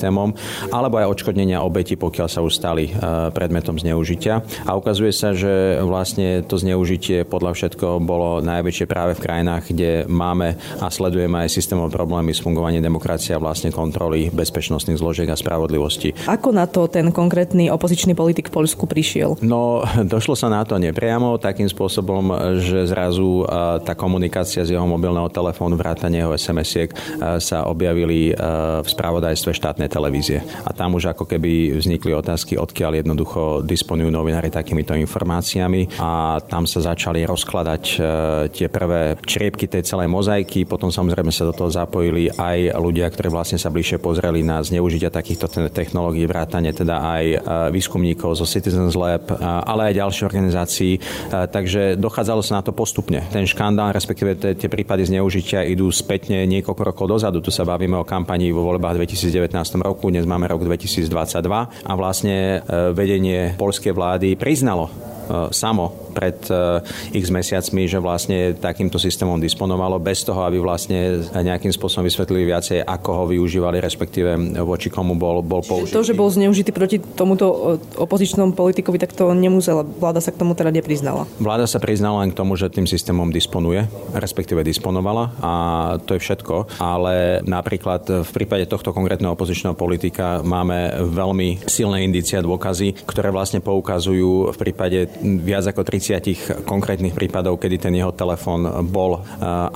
alebo 0.71 0.97
aj 0.97 1.11
odškodnenia 1.13 1.61
obeti, 1.61 1.99
pokiaľ 1.99 2.29
sa 2.31 2.41
už 2.41 2.57
stali 2.57 2.89
e, 2.89 2.93
predmetom 3.35 3.77
zneužitia. 3.77 4.41
A 4.65 4.77
ukazuje 4.79 5.13
sa, 5.13 5.37
že 5.37 5.83
vlastne 5.85 6.41
to 6.47 6.57
zneužitie 6.57 7.29
podľa 7.29 7.53
všetkoho 7.57 8.01
bolo 8.01 8.41
najväčšie 8.41 8.87
práve 8.89 9.13
v 9.19 9.25
krajinách, 9.25 9.73
kde 9.73 9.91
máme 10.09 10.57
a 10.81 10.87
sledujeme 10.89 11.45
aj 11.45 11.53
systémové 11.53 11.93
problémy 11.93 12.33
s 12.33 12.41
fungovaním 12.41 12.81
demokracie 12.81 13.37
a 13.37 13.43
vlastne 13.43 13.69
kontroly 13.75 14.33
bezpečnostných 14.33 14.97
zložiek 14.97 15.29
a 15.29 15.37
spravodlivosti. 15.37 16.17
Ako 16.31 16.55
na 16.55 16.65
to 16.65 16.89
ten 16.89 17.13
konkrétny 17.13 17.69
opozičný 17.69 18.17
politik 18.17 18.49
v 18.49 18.63
Polsku 18.63 18.89
prišiel? 18.89 19.37
No, 19.45 19.85
došlo 20.15 20.39
sa 20.39 20.49
na 20.49 20.65
to 20.65 20.81
nepriamo, 20.81 21.37
takým 21.37 21.69
spôsobom, 21.69 22.57
že 22.63 22.89
zrazu 22.89 23.45
e, 23.45 23.85
tá 23.85 23.93
komunikácia 23.93 24.65
z 24.65 24.79
jeho 24.79 24.87
mobilného 24.87 25.29
telefónu, 25.29 25.77
vrátane 25.77 26.23
jeho 26.23 26.33
SMS-iek 26.33 26.93
sa 27.41 27.67
objavili 27.69 28.33
v 28.81 28.89
spravodajstve 28.89 29.51
štátnej 29.53 29.90
televízie. 29.91 30.39
A 30.63 30.71
tam 30.71 30.95
už 30.95 31.11
ako 31.13 31.27
keby 31.27 31.75
vznikli 31.75 32.15
otázky, 32.15 32.55
odkiaľ 32.55 33.03
jednoducho 33.03 33.67
disponujú 33.67 34.15
novinári 34.15 34.49
takýmito 34.49 34.95
informáciami 34.95 35.99
a 35.99 36.39
tam 36.39 36.65
sa 36.71 36.95
začali 36.95 37.27
rozkladať 37.27 37.83
tie 38.55 38.67
prvé 38.71 39.19
čriepky 39.27 39.67
tej 39.67 39.83
celej 39.83 40.07
mozaiky, 40.07 40.63
potom 40.63 40.95
samozrejme 40.95 41.35
sa 41.35 41.51
do 41.51 41.55
toho 41.57 41.67
zapojili 41.73 42.31
aj 42.31 42.79
ľudia, 42.79 43.11
ktorí 43.11 43.27
vlastne 43.33 43.59
sa 43.59 43.73
bližšie 43.75 43.99
pozreli 43.99 44.47
na 44.47 44.63
zneužitia 44.63 45.11
takýchto 45.11 45.51
technológií, 45.75 46.31
vrátane 46.31 46.71
teda 46.71 47.03
aj 47.03 47.25
výskumníkov 47.75 48.39
zo 48.39 48.47
Citizens 48.47 48.95
Lab, 48.95 49.27
ale 49.43 49.91
aj 49.91 49.99
ďalších 49.99 50.29
organizácií. 50.29 50.93
Takže 51.31 51.97
dochádzalo 51.99 52.45
sa 52.45 52.61
na 52.61 52.63
to 52.63 52.77
postupne. 52.77 53.25
Ten 53.33 53.49
škandál, 53.49 53.91
respektíve 53.97 54.37
tie 54.37 54.69
prípady 54.69 55.09
zneužitia 55.09 55.65
idú 55.67 55.89
spätne 55.91 56.45
niekoľko 56.47 56.83
rokov 56.95 57.07
dozadu. 57.09 57.41
Tu 57.41 57.49
sa 57.49 57.65
bavíme 57.65 57.97
o 57.97 58.05
kampanii 58.05 58.53
vo 58.53 58.63
voľbách 58.69 59.01
2019 59.01 59.80
roku, 59.81 60.13
dnes 60.13 60.29
máme 60.29 60.47
rok 60.47 60.63
2022 60.65 61.09
a 61.85 61.93
vlastne 61.97 62.61
e, 62.61 62.93
vedenie 62.93 63.57
polskej 63.57 63.97
vlády 63.97 64.37
priznalo 64.37 65.11
samo 65.51 66.11
pred 66.11 66.37
eh, 66.51 66.83
x 67.15 67.31
mesiacmi, 67.31 67.87
že 67.87 68.03
vlastne 68.03 68.59
takýmto 68.59 68.99
systémom 68.99 69.39
disponovalo 69.39 70.03
bez 70.03 70.27
toho, 70.27 70.43
aby 70.45 70.59
vlastne 70.59 71.23
nejakým 71.31 71.71
spôsobom 71.71 72.05
vysvetlili 72.05 72.51
viacej, 72.51 72.83
ako 72.83 73.11
ho 73.15 73.25
využívali, 73.31 73.79
respektíve 73.79 74.61
voči 74.61 74.91
komu 74.91 75.15
bol, 75.15 75.41
bol 75.41 75.63
použitý. 75.63 75.95
To, 75.95 76.05
že 76.05 76.19
bol 76.19 76.29
zneužitý 76.29 76.75
proti 76.75 76.99
tomuto 76.99 77.47
eh, 77.47 78.03
opozičnom 78.03 78.53
politikovi, 78.53 78.99
tak 78.99 79.15
to 79.15 79.31
nemusela. 79.33 79.87
Vláda 79.87 80.19
sa 80.19 80.35
k 80.35 80.41
tomu 80.43 80.59
teda 80.59 80.75
nepriznala. 80.75 81.25
Vláda 81.39 81.65
sa 81.71 81.79
priznala 81.79 82.27
len 82.27 82.35
k 82.35 82.39
tomu, 82.39 82.59
že 82.59 82.69
tým 82.69 82.91
systémom 82.91 83.31
disponuje, 83.31 83.87
respektíve 84.13 84.67
disponovala 84.67 85.33
a 85.41 85.53
to 86.03 86.19
je 86.19 86.21
všetko. 86.23 86.83
Ale 86.83 87.45
napríklad 87.47 88.27
v 88.27 88.31
prípade 88.35 88.67
tohto 88.67 88.91
konkrétneho 88.91 89.33
opozičného 89.33 89.79
politika 89.79 90.43
máme 90.43 91.07
veľmi 91.07 91.65
silné 91.71 92.03
indície 92.03 92.37
a 92.37 92.45
dôkazy, 92.45 93.07
ktoré 93.07 93.31
vlastne 93.31 93.63
poukazujú 93.63 94.51
v 94.51 94.57
prípade 94.59 95.07
viac 95.23 95.65
ako 95.71 95.83
30 95.87 96.01
30 96.01 96.67
konkrétnych 96.67 97.15
prípadov, 97.15 97.61
kedy 97.63 97.77
ten 97.79 97.95
jeho 97.95 98.11
telefón 98.11 98.67
bol 98.91 99.21
e, 99.21 99.21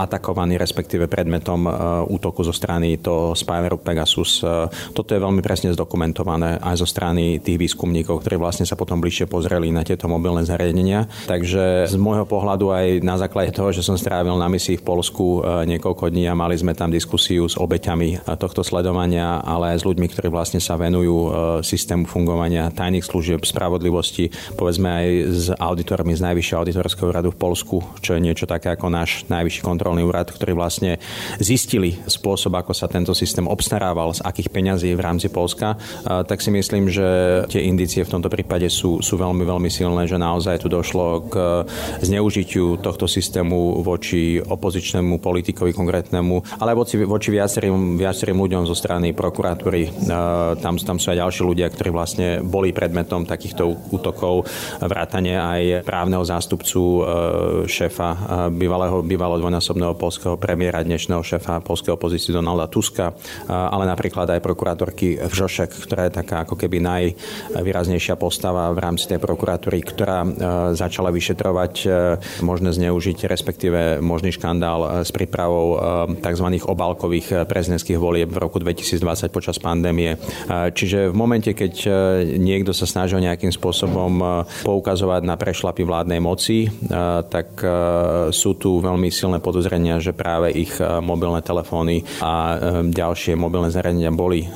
atakovaný, 0.00 0.58
respektíve 0.58 1.06
predmetom 1.06 1.68
e, 1.68 1.70
útoku 2.10 2.42
zo 2.42 2.50
strany 2.50 2.98
toho 2.98 3.36
spyweru 3.38 3.78
Pegasus. 3.78 4.42
E, 4.42 4.66
toto 4.96 5.14
je 5.14 5.22
veľmi 5.22 5.44
presne 5.44 5.70
zdokumentované 5.76 6.58
aj 6.58 6.80
zo 6.80 6.88
strany 6.88 7.38
tých 7.38 7.60
výskumníkov, 7.60 8.24
ktorí 8.24 8.40
vlastne 8.40 8.66
sa 8.66 8.74
potom 8.74 8.98
bližšie 8.98 9.30
pozreli 9.30 9.70
na 9.70 9.86
tieto 9.86 10.10
mobilné 10.10 10.42
zariadenia. 10.42 11.06
Takže 11.28 11.92
z 11.92 11.96
môjho 12.00 12.26
pohľadu 12.26 12.72
aj 12.72 12.86
na 13.04 13.20
základe 13.20 13.52
toho, 13.52 13.70
že 13.70 13.84
som 13.84 14.00
strávil 14.00 14.34
na 14.34 14.48
misii 14.50 14.80
v 14.80 14.86
Polsku 14.86 15.44
niekoľko 15.44 16.10
dní 16.10 16.26
a 16.26 16.38
mali 16.38 16.56
sme 16.56 16.72
tam 16.72 16.88
diskusiu 16.88 17.46
s 17.46 17.60
obeťami 17.60 18.26
tohto 18.40 18.64
sledovania, 18.64 19.44
ale 19.44 19.76
aj 19.76 19.84
s 19.84 19.86
ľuďmi, 19.86 20.06
ktorí 20.08 20.28
vlastne 20.32 20.58
sa 20.58 20.80
venujú 20.80 21.16
systému 21.60 22.08
fungovania 22.08 22.72
tajných 22.72 23.04
služieb, 23.04 23.44
spravodlivosti, 23.44 24.32
povedzme 24.56 24.88
aj 24.88 25.06
s 25.24 25.48
auditormi 25.56 26.12
z 26.12 26.20
Najvyššieho 26.20 26.60
auditorského 26.60 27.08
úradu 27.08 27.32
v 27.32 27.40
Polsku, 27.40 27.76
čo 28.04 28.14
je 28.14 28.20
niečo 28.20 28.44
také 28.44 28.76
ako 28.76 28.92
náš 28.92 29.24
najvyšší 29.32 29.64
kontrolný 29.64 30.04
úrad, 30.04 30.28
ktorí 30.28 30.52
vlastne 30.52 31.00
zistili 31.40 31.96
spôsob, 32.04 32.52
ako 32.54 32.76
sa 32.76 32.86
tento 32.86 33.16
systém 33.16 33.48
obstarával, 33.48 34.12
z 34.12 34.20
akých 34.20 34.52
peňazí 34.52 34.92
v 34.92 35.00
rámci 35.00 35.32
Polska, 35.32 35.80
tak 36.04 36.44
si 36.44 36.52
myslím, 36.52 36.92
že 36.92 37.06
tie 37.48 37.64
indície 37.64 38.04
v 38.04 38.12
tomto 38.12 38.28
prípade 38.28 38.68
sú, 38.68 39.00
sú 39.00 39.16
veľmi, 39.16 39.42
veľmi 39.42 39.70
silné, 39.72 40.04
že 40.04 40.20
naozaj 40.20 40.60
tu 40.60 40.68
došlo 40.68 41.32
k 41.32 41.34
zneužitiu 42.04 42.76
tohto 42.78 43.08
systému 43.08 43.80
voči 43.80 44.38
opozičnému 44.44 45.18
politikovi 45.22 45.72
konkrétnemu, 45.72 46.60
ale 46.60 46.76
voči, 46.76 47.00
voči 47.02 47.32
viacerým, 47.32 47.96
viacerým 47.96 48.36
ľuďom 48.36 48.68
zo 48.68 48.76
strany 48.76 49.16
prokuratúry. 49.16 50.10
Tam, 50.60 50.74
tam 50.76 50.96
sú 51.00 51.14
aj 51.14 51.20
ďalší 51.22 51.42
ľudia, 51.46 51.70
ktorí 51.70 51.90
vlastne 51.94 52.42
boli 52.42 52.74
predmetom 52.74 53.24
takýchto 53.24 53.94
útokov, 53.94 54.50
vrátane 54.82 55.13
aj 55.14 55.82
práv 55.82 56.04
právneho 56.04 56.20
zástupcu 56.28 57.00
šéfa 57.64 58.08
bývalého, 58.52 59.00
bývalého 59.00 59.40
dvojnásobného 59.40 59.96
polského 59.96 60.36
premiéra, 60.36 60.84
dnešného 60.84 61.24
šéfa 61.24 61.64
polskej 61.64 61.96
opozície 61.96 62.28
Donalda 62.28 62.68
Tuska, 62.68 63.16
ale 63.48 63.88
napríklad 63.88 64.28
aj 64.28 64.44
prokurátorky 64.44 65.16
Vžošek, 65.16 65.72
ktorá 65.88 66.04
je 66.04 66.20
taká 66.20 66.44
ako 66.44 66.60
keby 66.60 66.84
najvýraznejšia 66.84 68.20
postava 68.20 68.68
v 68.76 68.84
rámci 68.84 69.08
tej 69.08 69.16
prokuratúry, 69.16 69.80
ktorá 69.80 70.28
začala 70.76 71.08
vyšetrovať 71.08 71.88
možné 72.44 72.76
zneužitie, 72.76 73.32
respektíve 73.32 74.04
možný 74.04 74.36
škandál 74.36 75.00
s 75.00 75.08
prípravou 75.08 75.80
tzv. 76.20 76.46
obálkových 76.68 77.48
prezidentských 77.48 77.96
volieb 77.96 78.28
v 78.28 78.44
roku 78.44 78.60
2020 78.60 79.32
počas 79.32 79.56
pandémie. 79.56 80.20
Čiže 80.52 81.08
v 81.08 81.16
momente, 81.16 81.56
keď 81.56 81.88
niekto 82.36 82.76
sa 82.76 82.84
snažil 82.84 83.24
nejakým 83.24 83.56
spôsobom 83.56 84.44
poukazovať 84.68 85.02
na 85.04 85.36
prešlapy 85.38 85.84
vládnej 85.84 86.20
moci, 86.20 86.66
tak 87.28 87.60
sú 88.32 88.50
tu 88.56 88.80
veľmi 88.80 89.12
silné 89.12 89.38
podozrenia, 89.38 90.00
že 90.02 90.16
práve 90.16 90.50
ich 90.52 90.74
mobilné 90.80 91.44
telefóny 91.44 92.02
a 92.24 92.58
ďalšie 92.82 93.36
mobilné 93.36 93.70
zariadenia 93.70 94.10
boli 94.10 94.48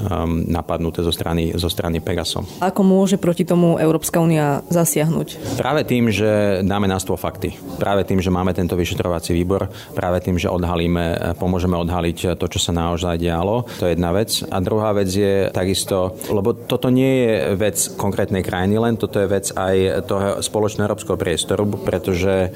napadnuté 0.48 1.04
zo 1.04 1.12
strany, 1.12 1.54
zo 1.54 1.68
strany 1.70 2.00
Pegasom. 2.00 2.48
Ako 2.58 2.82
môže 2.82 3.20
proti 3.20 3.44
tomu 3.44 3.76
Európska 3.76 4.18
únia 4.18 4.64
zasiahnuť? 4.72 5.58
Práve 5.61 5.84
tým, 5.84 6.11
že 6.11 6.61
dáme 6.64 6.88
na 6.88 6.96
stôl 6.98 7.20
fakty. 7.20 7.54
Práve 7.78 8.02
tým, 8.08 8.18
že 8.18 8.32
máme 8.32 8.54
tento 8.56 8.74
vyšetrovací 8.74 9.37
výbor, 9.37 9.68
práve 9.94 10.24
tým, 10.24 10.40
že 10.40 10.50
odhalíme, 10.50 11.37
pomôžeme 11.38 11.76
odhaliť 11.78 12.38
to, 12.38 12.46
čo 12.48 12.58
sa 12.58 12.72
naozaj 12.72 13.20
dialo. 13.20 13.68
To 13.78 13.87
je 13.87 13.94
jedna 13.94 14.11
vec. 14.14 14.42
A 14.48 14.58
druhá 14.62 14.94
vec 14.96 15.11
je 15.12 15.50
takisto, 15.52 16.16
lebo 16.32 16.54
toto 16.54 16.88
nie 16.88 17.26
je 17.26 17.32
vec 17.58 17.76
konkrétnej 17.98 18.40
krajiny, 18.42 18.78
len 18.78 18.94
toto 18.96 19.20
je 19.20 19.28
vec 19.28 19.50
aj 19.52 20.06
toho 20.06 20.38
spoločného 20.40 20.87
európskeho 20.88 21.18
priestoru, 21.18 21.64
pretože 21.83 22.53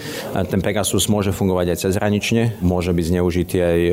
ten 0.49 0.61
Pegasus 0.63 1.11
môže 1.11 1.35
fungovať 1.35 1.67
aj 1.75 1.79
cezhranične, 1.89 2.43
môže 2.63 2.95
byť 2.95 3.07
zneužitý 3.09 3.57
aj 3.59 3.81
e, 3.81 3.93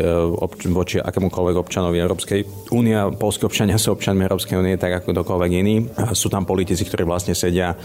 voči 0.69 0.97
akémukoľvek 0.99 1.56
občanovi 1.58 1.97
Európskej 1.97 2.71
únie. 2.75 2.95
Polskí 3.17 3.47
občania 3.47 3.80
sú 3.80 3.95
občanmi 3.95 4.28
Európskej 4.28 4.60
únie 4.60 4.75
tak 4.75 5.02
ako 5.04 5.15
kdokoľvek 5.15 5.52
iný. 5.56 5.75
Sú 6.13 6.28
tam 6.28 6.43
politici, 6.43 6.84
ktorí 6.84 7.08
vlastne 7.08 7.34
sedia 7.34 7.73
e, 7.73 7.78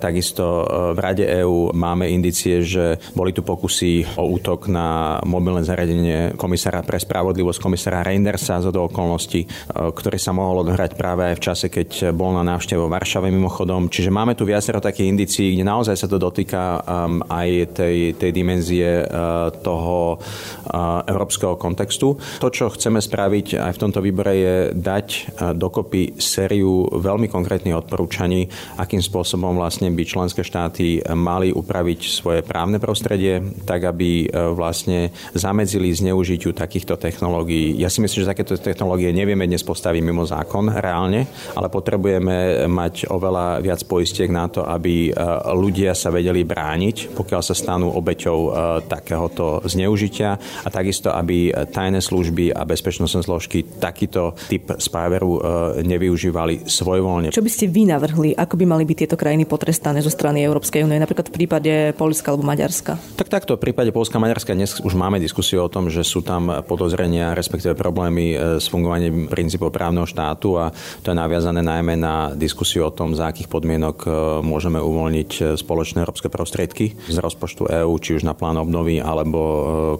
takisto 0.00 0.44
e, 0.44 0.64
v 0.96 0.98
Rade 0.98 1.26
EÚ. 1.44 1.76
Máme 1.76 2.08
indicie, 2.08 2.64
že 2.64 2.98
boli 3.12 3.36
tu 3.36 3.44
pokusy 3.44 4.18
o 4.18 4.24
útok 4.32 4.66
na 4.72 5.18
mobilné 5.22 5.62
zariadenie 5.62 6.34
komisára 6.34 6.82
pre 6.82 6.98
spravodlivosť, 6.98 7.60
komisára 7.60 8.02
Reindersa 8.02 8.64
zo 8.64 8.72
do 8.72 8.88
okolností, 8.88 9.46
ktorý 9.72 10.18
sa 10.18 10.32
mohol 10.32 10.64
odohrať 10.66 10.96
práve 10.96 11.32
aj 11.32 11.34
v 11.38 11.44
čase, 11.44 11.66
keď 11.68 12.16
bol 12.16 12.32
na 12.32 12.42
návštevu 12.42 12.88
v 12.88 12.94
Varšave 12.96 13.28
mimochodom. 13.28 13.92
Čiže 13.92 14.10
máme 14.10 14.32
tu 14.32 14.48
viacero 14.48 14.80
takých 14.80 15.10
indicií, 15.12 15.35
kde 15.36 15.64
naozaj 15.64 15.96
sa 15.96 16.08
to 16.08 16.16
dotýka 16.16 16.80
um, 16.80 17.20
aj 17.28 17.76
tej, 17.76 17.96
tej 18.16 18.30
dimenzie 18.32 19.04
uh, 19.04 19.52
toho 19.52 20.16
uh, 20.16 21.04
európskeho 21.04 21.60
kontextu. 21.60 22.16
To, 22.40 22.48
čo 22.48 22.72
chceme 22.72 23.00
spraviť 23.02 23.60
aj 23.60 23.72
v 23.76 23.80
tomto 23.82 24.00
výbore, 24.00 24.32
je 24.32 24.56
dať 24.72 25.06
uh, 25.08 25.52
dokopy 25.52 26.16
sériu 26.16 26.88
veľmi 26.88 27.28
konkrétnych 27.28 27.76
odporúčaní, 27.76 28.48
akým 28.80 29.00
spôsobom 29.04 29.56
vlastne 29.56 29.92
by 29.92 30.02
členské 30.06 30.40
štáty 30.40 31.00
mali 31.12 31.52
upraviť 31.52 32.00
svoje 32.08 32.40
právne 32.44 32.78
prostredie, 32.78 33.40
tak 33.64 33.82
aby 33.82 34.28
vlastne 34.54 35.10
zamedzili 35.34 35.90
zneužitiu 35.90 36.52
takýchto 36.52 37.00
technológií. 37.00 37.74
Ja 37.80 37.90
si 37.90 38.04
myslím, 38.04 38.24
že 38.24 38.32
takéto 38.32 38.54
technológie 38.60 39.10
nevieme 39.10 39.48
dnes 39.48 39.64
postaviť 39.64 40.02
mimo 40.04 40.28
zákon 40.28 40.70
reálne, 40.70 41.26
ale 41.56 41.72
potrebujeme 41.72 42.68
mať 42.68 43.08
oveľa 43.08 43.64
viac 43.64 43.80
poistiek 43.88 44.30
na 44.30 44.46
to, 44.46 44.62
aby 44.62 45.10
ľudia 45.56 45.92
sa 45.92 46.14
vedeli 46.14 46.46
brániť, 46.46 47.12
pokiaľ 47.18 47.42
sa 47.42 47.54
stanú 47.56 47.90
obeťou 47.90 48.38
takéhoto 48.86 49.60
zneužitia 49.66 50.38
a 50.38 50.68
takisto, 50.70 51.10
aby 51.10 51.50
tajné 51.50 51.98
služby 51.98 52.54
a 52.54 52.62
bezpečnostné 52.62 53.26
zložky 53.26 53.66
takýto 53.66 54.38
typ 54.46 54.76
spáveru 54.78 55.40
nevyužívali 55.82 56.68
svojvoľne. 56.68 57.34
Čo 57.34 57.42
by 57.42 57.50
ste 57.50 57.66
vy 57.66 57.88
navrhli, 57.88 58.36
ako 58.36 58.54
by 58.54 58.64
mali 58.68 58.84
byť 58.86 58.96
tieto 59.06 59.16
krajiny 59.16 59.48
potrestané 59.48 60.04
zo 60.04 60.12
strany 60.12 60.44
Európskej 60.44 60.84
únie, 60.84 61.00
napríklad 61.00 61.32
v 61.32 61.34
prípade 61.34 61.72
Polska 61.96 62.30
alebo 62.30 62.46
Maďarska? 62.46 63.00
Tak 63.16 63.32
takto, 63.32 63.56
v 63.56 63.72
prípade 63.72 63.90
Polska 63.90 64.20
a 64.20 64.24
Maďarska 64.24 64.52
dnes 64.52 64.78
už 64.78 64.94
máme 64.94 65.18
diskusiu 65.18 65.64
o 65.64 65.72
tom, 65.72 65.88
že 65.88 66.04
sú 66.04 66.20
tam 66.20 66.62
podozrenia, 66.68 67.32
respektíve 67.32 67.72
problémy 67.72 68.60
s 68.60 68.68
fungovaním 68.68 69.26
princípov 69.26 69.72
právneho 69.72 70.04
štátu 70.04 70.60
a 70.60 70.70
to 71.00 71.10
je 71.10 71.16
naviazané 71.16 71.64
najmä 71.64 71.96
na 71.96 72.36
diskusiu 72.36 72.86
o 72.86 72.94
tom, 72.94 73.16
za 73.16 73.32
akých 73.32 73.48
podmienok 73.48 74.04
môžeme 74.44 74.76
uvoľniť 74.76 75.15
e, 75.22 75.56
spoločné 75.56 76.04
európske 76.04 76.28
prostriedky 76.28 76.92
z 77.08 77.16
rozpočtu 77.16 77.70
EÚ, 77.70 77.94
či 78.02 78.18
už 78.18 78.26
na 78.26 78.36
plán 78.36 78.60
obnovy 78.60 79.00
alebo 79.00 79.40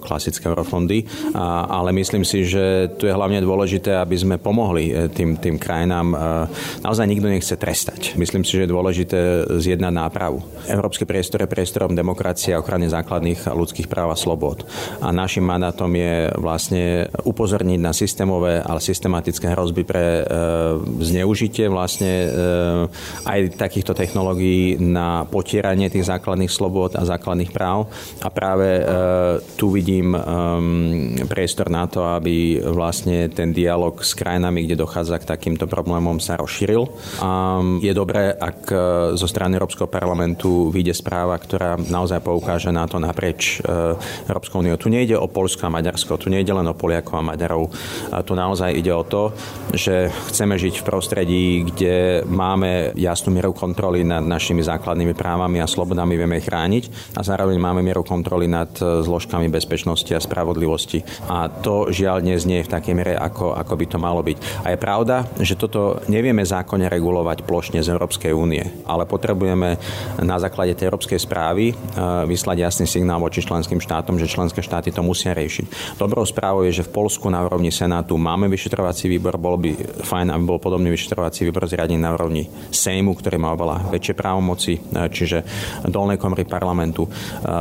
klasické 0.03 0.51
eurofondy. 0.51 1.07
Ale 1.67 1.95
myslím 1.95 2.21
si, 2.21 2.45
že 2.45 2.91
tu 2.99 3.07
je 3.07 3.13
hlavne 3.15 3.41
dôležité, 3.41 3.97
aby 3.97 4.15
sme 4.17 4.35
pomohli 4.41 5.09
tým, 5.13 5.39
tým 5.39 5.55
krajinám. 5.57 6.13
Naozaj 6.83 7.05
nikto 7.07 7.31
nechce 7.31 7.55
trestať. 7.55 8.19
Myslím 8.19 8.43
si, 8.43 8.59
že 8.59 8.65
je 8.67 8.73
dôležité 8.73 9.19
zjednať 9.57 9.93
nápravu. 9.93 10.43
Európsky 10.67 11.07
priestor 11.07 11.45
je 11.45 11.49
priestorom 11.51 11.95
demokracie 11.95 12.51
a 12.53 12.61
ochrany 12.61 12.91
základných 12.91 13.47
ľudských 13.47 13.87
práv 13.87 14.11
a 14.11 14.17
slobod. 14.19 14.67
A 14.99 15.15
našim 15.15 15.47
mandátom 15.47 15.89
je 15.95 16.27
vlastne 16.35 17.07
upozorniť 17.23 17.79
na 17.79 17.95
systémové, 17.95 18.59
ale 18.59 18.83
systematické 18.83 19.55
hrozby 19.55 19.87
pre 19.87 20.05
e, 20.19 20.23
zneužitie 20.99 21.71
vlastne 21.71 22.11
e, 22.11 22.29
aj 23.23 23.39
takýchto 23.55 23.95
technológií 23.95 24.75
na 24.75 25.06
potieranie 25.29 25.89
tých 25.91 26.07
základných 26.07 26.51
slobod 26.51 26.95
a 26.95 27.03
základných 27.03 27.51
práv. 27.51 27.89
A 28.23 28.29
práve 28.31 28.67
e, 28.79 28.83
tu 29.55 29.73
vidím 29.73 30.13
e, 30.13 30.19
priestor 31.25 31.69
na 31.69 31.85
to, 31.85 32.05
aby 32.05 32.61
vlastne 32.61 33.29
ten 33.31 33.51
dialog 33.51 33.99
s 34.01 34.13
krajinami, 34.13 34.65
kde 34.65 34.79
dochádza 34.79 35.19
k 35.21 35.29
takýmto 35.29 35.65
problémom, 35.65 36.19
sa 36.21 36.39
rozšíril. 36.39 36.87
Je 37.81 37.93
dobré, 37.93 38.33
ak 38.33 38.59
e, 38.69 38.75
zo 39.15 39.27
strany 39.27 39.57
Európskeho 39.57 39.89
parlamentu 39.89 40.69
vyjde 40.69 40.93
správa, 40.97 41.37
ktorá 41.37 41.77
naozaj 41.77 42.21
poukáže 42.23 42.69
na 42.73 42.89
to 42.89 42.97
naprieč 43.01 43.59
Európskou 44.27 44.61
úniou. 44.61 44.79
Tu 44.79 44.89
nejde 44.89 45.15
o 45.17 45.29
Polsko 45.29 45.67
a 45.67 45.73
Maďarsko, 45.73 46.19
tu 46.19 46.27
nejde 46.29 46.51
len 46.51 46.65
o 46.67 46.77
Poliakov 46.77 47.19
a 47.19 47.27
Maďarov. 47.33 47.69
Tu 48.23 48.33
naozaj 48.33 48.71
ide 48.73 48.91
o 48.93 49.03
to, 49.03 49.33
že 49.73 50.09
chceme 50.31 50.57
žiť 50.57 50.81
v 50.81 50.87
prostredí, 50.87 51.45
kde 51.67 52.23
máme 52.27 52.93
jasnú 52.97 53.33
mieru 53.33 53.53
kontroly 53.53 54.03
nad 54.03 54.23
našimi 54.23 54.61
základnými 54.87 55.19
právami 55.19 55.59
a 55.59 55.67
slobodami, 55.67 56.15
vieme 56.15 56.39
chrániť 56.39 57.11
a 57.19 57.21
zároveň 57.27 57.59
máme 57.59 57.83
mieru 57.83 58.07
kontroly 58.07 58.47
nad 58.47 58.71
e, 58.79 59.03
zložkami 59.03 59.51
bezpečnosti 59.51 60.07
a 60.15 60.23
spravodlivosti. 60.23 61.03
A 61.27 61.51
to 61.51 61.91
žiaľ 61.91 62.23
dnes 62.23 62.47
nie 62.47 62.63
je 62.63 62.71
v 62.71 62.71
takej 62.71 62.95
miere, 62.95 63.19
ako, 63.19 63.51
ako 63.51 63.73
by 63.75 63.85
to 63.91 63.97
malo 63.99 64.23
byť. 64.23 64.63
A 64.63 64.71
je 64.71 64.79
pravda, 64.79 65.27
že 65.43 65.59
toto 65.59 65.99
nevieme 66.07 66.39
zákonne 66.47 66.87
regulovať 66.87 67.43
plošne 67.43 67.83
z 67.83 67.91
Európskej 67.91 68.31
únie, 68.31 68.63
ale 68.87 69.03
potrebujeme 69.03 69.75
na 70.23 70.39
základe 70.39 70.71
tej 70.71 70.87
európskej 70.87 71.19
správy 71.19 71.75
e, 71.75 71.75
vyslať 72.23 72.63
jasný 72.63 72.87
signál 72.87 73.19
voči 73.19 73.43
členským 73.43 73.83
štátom, 73.83 74.15
že 74.15 74.31
členské 74.31 74.63
štáty 74.63 74.95
to 74.95 75.03
musia 75.03 75.35
riešiť. 75.35 75.99
Dobrou 75.99 76.23
správou 76.23 76.63
je, 76.63 76.79
že 76.79 76.87
v 76.87 76.95
Polsku 76.95 77.27
na 77.27 77.43
úrovni 77.43 77.75
Senátu 77.75 78.15
máme 78.15 78.47
vyšetrovací 78.47 79.11
výbor, 79.11 79.35
bolo 79.35 79.59
by 79.59 79.99
fajn, 79.99 80.31
aby 80.31 80.43
bol 80.47 80.63
podobný 80.63 80.87
vyšetrovací 80.95 81.43
výbor 81.43 81.67
zriadený 81.67 81.99
na 81.99 82.15
úrovni 82.15 82.47
Sejmu, 82.71 83.11
ktorý 83.19 83.35
má 83.35 83.51
oveľa 83.51 83.91
väčšie 83.91 84.15
právomoci, 84.15 84.76
e, 84.77 85.09
čiže 85.09 85.43
dolnej 85.89 86.21
komory 86.21 86.45
parlamentu. 86.45 87.05
E, 87.05 87.09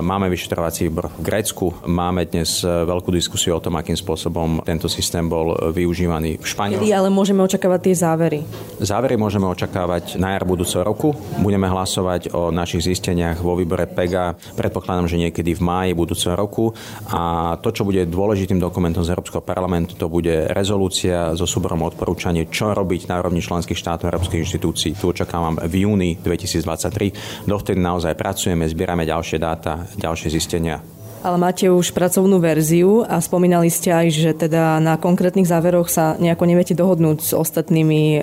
máme 0.01 0.31
vyšetrovací 0.31 0.87
výbor 0.89 1.11
v 1.17 1.23
Grécku, 1.25 1.67
máme 1.89 2.29
dnes 2.29 2.63
e, 2.63 2.69
veľkú 2.69 3.11
diskusiu 3.11 3.57
o 3.57 3.63
tom, 3.63 3.77
akým 3.81 3.97
spôsobom 3.97 4.63
tento 4.63 4.87
systém 4.87 5.27
bol 5.27 5.57
využívaný 5.73 6.39
v 6.39 6.47
Španielsku. 6.47 6.85
Kedy 6.85 6.95
ale 6.95 7.09
môžeme 7.11 7.43
očakávať 7.43 7.81
tie 7.91 7.95
závery? 7.97 8.41
Závery 8.79 9.17
môžeme 9.17 9.49
očakávať 9.49 10.21
na 10.21 10.37
jar 10.37 10.45
budúceho 10.45 10.85
roku. 10.85 11.17
Budeme 11.41 11.67
hlasovať 11.67 12.33
o 12.33 12.53
našich 12.53 12.87
zisteniach 12.87 13.41
vo 13.41 13.57
výbore 13.57 13.89
PEGA. 13.89 14.37
Predpokladám, 14.55 15.09
že 15.09 15.21
niekedy 15.21 15.57
v 15.57 15.63
máji 15.63 15.93
budúceho 15.97 16.37
roku. 16.37 16.77
A 17.11 17.57
to, 17.61 17.73
čo 17.73 17.83
bude 17.87 18.05
dôležitým 18.07 18.61
dokumentom 18.61 19.03
z 19.05 19.13
Európskeho 19.13 19.43
parlamentu, 19.43 19.95
to 19.97 20.07
bude 20.07 20.51
rezolúcia 20.53 21.33
so 21.35 21.45
súborom 21.49 21.85
odporúčanie, 21.87 22.49
čo 22.51 22.73
robiť 22.73 23.09
na 23.09 23.21
úrovni 23.21 23.41
členských 23.41 23.79
štátov 23.79 24.11
Európskej 24.11 24.43
inštitúcií. 24.43 24.93
Tu 24.99 25.05
očakávam 25.07 25.59
v 25.61 25.87
júni 25.87 26.11
2023. 26.21 27.06
Dovtedy 27.45 27.79
naozaj 27.79 28.17
pracujeme, 28.17 28.65
zbierame 28.71 29.05
ďalšie 29.05 29.39
dáta, 29.39 29.85
ďalšie 29.99 30.29
zistenia. 30.33 30.96
Ale 31.27 31.43
máte 31.43 31.67
už 31.67 31.91
pracovnú 31.91 32.39
verziu 32.39 33.03
a 33.03 33.19
spomínali 33.19 33.67
ste 33.67 33.91
aj, 33.91 34.07
že 34.15 34.31
teda 34.31 34.79
na 34.79 34.95
konkrétnych 34.95 35.51
záveroch 35.51 35.91
sa 35.91 36.15
nejako 36.23 36.47
neviete 36.47 36.79
dohodnúť 36.79 37.19
s 37.19 37.33
ostatnými 37.35 38.03
e, 38.15 38.21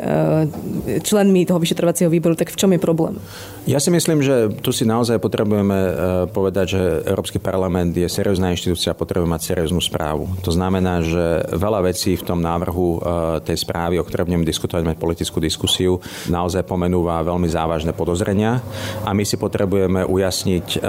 členmi 1.03 1.43
toho 1.43 1.59
vyšetrovacieho 1.59 2.07
výboru, 2.07 2.39
tak 2.39 2.55
v 2.55 2.59
čom 2.63 2.71
je 2.71 2.79
problém? 2.79 3.19
Ja 3.67 3.83
si 3.83 3.91
myslím, 3.91 4.23
že 4.23 4.55
tu 4.63 4.71
si 4.71 4.87
naozaj 4.87 5.19
potrebujeme 5.19 5.75
e, 5.75 5.91
povedať, 6.31 6.79
že 6.79 6.81
Európsky 7.03 7.43
parlament 7.43 7.91
je 7.91 8.07
seriózna 8.07 8.55
inštitúcia 8.55 8.95
a 8.95 8.99
potrebuje 8.99 9.27
mať 9.27 9.51
serióznu 9.51 9.83
správu. 9.83 10.39
To 10.47 10.55
znamená, 10.55 11.03
že 11.03 11.43
veľa 11.51 11.83
vecí 11.83 12.15
v 12.15 12.23
tom 12.23 12.39
návrhu 12.39 12.87
e, 12.87 12.97
tej 13.43 13.67
správy, 13.67 13.99
o 13.99 14.07
ktorej 14.07 14.31
budeme 14.31 14.47
diskutovať, 14.47 14.95
mať 14.95 14.95
politickú 14.95 15.43
diskusiu, 15.43 15.99
naozaj 16.31 16.63
pomenúva 16.63 17.19
veľmi 17.19 17.51
závažné 17.51 17.91
podozrenia 17.91 18.63
a 19.03 19.11
my 19.11 19.27
si 19.27 19.35
potrebujeme 19.35 20.07
ujasniť, 20.07 20.79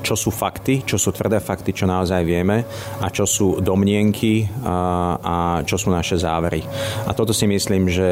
čo 0.00 0.14
sú 0.16 0.32
fakty, 0.32 0.82
čo 0.82 0.96
sú 0.96 1.12
tvrdé 1.12 1.38
fakty, 1.38 1.51
čo 1.60 1.84
naozaj 1.84 2.24
vieme 2.24 2.64
a 3.04 3.12
čo 3.12 3.28
sú 3.28 3.60
domnienky 3.60 4.48
a 4.64 5.60
čo 5.68 5.76
sú 5.76 5.92
naše 5.92 6.16
závery. 6.16 6.64
A 7.04 7.12
toto 7.12 7.36
si 7.36 7.44
myslím, 7.44 7.92
že 7.92 8.10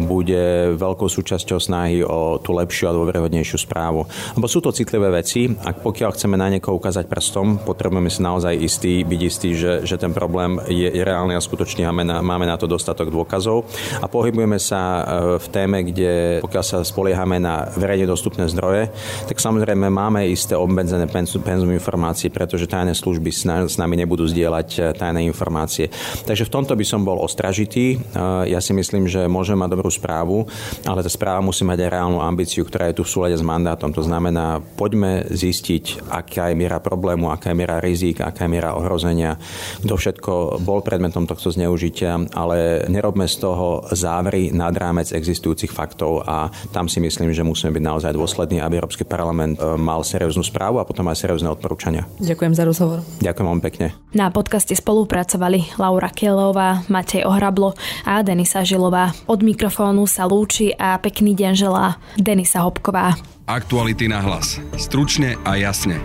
bude 0.00 0.72
veľkou 0.78 1.10
súčasťou 1.10 1.58
snahy 1.60 2.00
o 2.00 2.40
tú 2.40 2.56
lepšiu 2.56 2.88
a 2.88 2.96
dôveryhodnejšiu 2.96 3.58
správu. 3.60 4.08
Lebo 4.38 4.46
sú 4.48 4.64
to 4.64 4.72
citlivé 4.72 5.10
veci. 5.10 5.50
Ak 5.50 5.84
pokiaľ 5.84 6.14
chceme 6.14 6.38
na 6.38 6.48
niekoho 6.48 6.78
ukázať 6.78 7.04
prstom, 7.10 7.60
potrebujeme 7.60 8.08
si 8.08 8.22
naozaj 8.22 8.54
istý, 8.56 9.02
byť 9.02 9.20
istý, 9.20 9.50
že, 9.58 9.72
že 9.84 9.98
ten 9.98 10.14
problém 10.14 10.62
je, 10.70 10.88
je 10.88 11.02
reálny 11.02 11.34
a 11.34 11.42
skutočný 11.42 11.82
a 11.84 11.92
máme 11.92 12.46
na, 12.46 12.56
to 12.56 12.70
dostatok 12.70 13.10
dôkazov. 13.10 13.66
A 13.98 14.06
pohybujeme 14.06 14.56
sa 14.62 14.80
e, 14.80 15.02
v 15.42 15.46
téme, 15.50 15.78
kde 15.82 16.38
pokiaľ 16.44 16.64
sa 16.64 16.78
spoliehame 16.86 17.42
na 17.42 17.66
verejne 17.74 18.06
dostupné 18.06 18.46
zdroje, 18.46 18.90
tak 19.26 19.36
samozrejme 19.42 19.90
máme 19.90 20.26
isté 20.30 20.54
obmedzené 20.54 21.10
penzum 21.10 21.72
informácií, 21.74 22.30
pretože 22.30 22.70
tajné 22.78 22.94
služby 22.94 23.30
s 23.66 23.76
nami 23.76 23.94
nebudú 23.98 24.30
zdieľať 24.30 24.68
e, 24.78 24.80
tajné 24.94 25.26
informácie. 25.26 25.90
Takže 26.22 26.46
v 26.46 26.54
tomto 26.54 26.78
by 26.78 26.84
som 26.86 27.02
bol 27.02 27.18
ostražitý. 27.18 27.98
E, 27.98 28.16
ja 28.46 28.62
si 28.62 28.70
myslím, 28.70 29.10
že 29.10 29.26
môžeme 29.26 29.66
mať 29.66 29.74
dobrú 29.74 29.90
správu, 29.90 30.46
ale 30.86 31.02
tá 31.02 31.10
správa 31.10 31.42
musí 31.42 31.66
mať 31.66 31.82
aj 31.82 31.90
reálnu 31.90 32.18
ambíciu, 32.22 32.62
ktorá 32.62 32.86
je 32.90 32.98
tu 32.98 33.02
v 33.02 33.10
súlade 33.10 33.36
s 33.36 33.42
mandátom. 33.42 33.90
To 33.90 34.02
znamená, 34.06 34.62
poďme 34.78 35.26
zistiť, 35.26 36.06
aká 36.06 36.54
je 36.54 36.58
miera 36.58 36.78
problému, 36.78 37.34
aká 37.34 37.50
je 37.50 37.58
miera 37.58 37.82
rizik, 37.82 38.22
aká 38.22 38.46
je 38.46 38.52
miera 38.54 38.78
ohrozenia, 38.78 39.34
kto 39.82 39.94
všetko 39.98 40.62
bol 40.62 40.84
predmetom 40.84 41.26
tohto 41.26 41.50
zneužitia, 41.50 42.30
ale 42.36 42.86
nerobme 42.86 43.26
z 43.26 43.42
toho 43.42 43.88
závery 43.90 44.54
nad 44.54 44.72
rámec 44.76 45.10
existujúcich 45.10 45.74
faktov 45.74 46.22
a 46.22 46.52
tam 46.70 46.86
si 46.86 47.02
myslím, 47.02 47.34
že 47.34 47.42
musíme 47.42 47.74
byť 47.74 47.82
naozaj 47.82 48.12
dôslední, 48.14 48.62
aby 48.62 48.78
Európsky 48.78 49.02
parlament 49.02 49.58
e, 49.58 49.74
mal 49.74 50.04
serióznu 50.04 50.46
správu 50.46 50.78
a 50.78 50.86
potom 50.86 51.08
aj 51.10 51.18
seriózne 51.18 51.50
odporúčania. 51.50 52.06
Ďakujem 52.20 52.52
za 52.58 52.66
rozhovor. 52.66 53.06
Ďakujem 53.22 53.46
vám 53.46 53.62
pekne. 53.62 53.86
Na 54.10 54.34
podcaste 54.34 54.74
spolupracovali 54.74 55.78
Laura 55.78 56.10
Kielová, 56.10 56.82
Matej 56.90 57.22
Ohrablo 57.22 57.78
a 58.02 58.26
Denisa 58.26 58.66
Žilová. 58.66 59.14
Od 59.30 59.40
mikrofónu 59.46 60.10
sa 60.10 60.26
lúči 60.26 60.74
a 60.74 60.98
pekný 60.98 61.38
deň 61.38 61.52
želá 61.54 62.02
Denisa 62.18 62.66
Hopková. 62.66 63.14
Aktuality 63.46 64.10
na 64.10 64.18
hlas. 64.18 64.58
Stručne 64.74 65.38
a 65.46 65.54
jasne. 65.54 66.02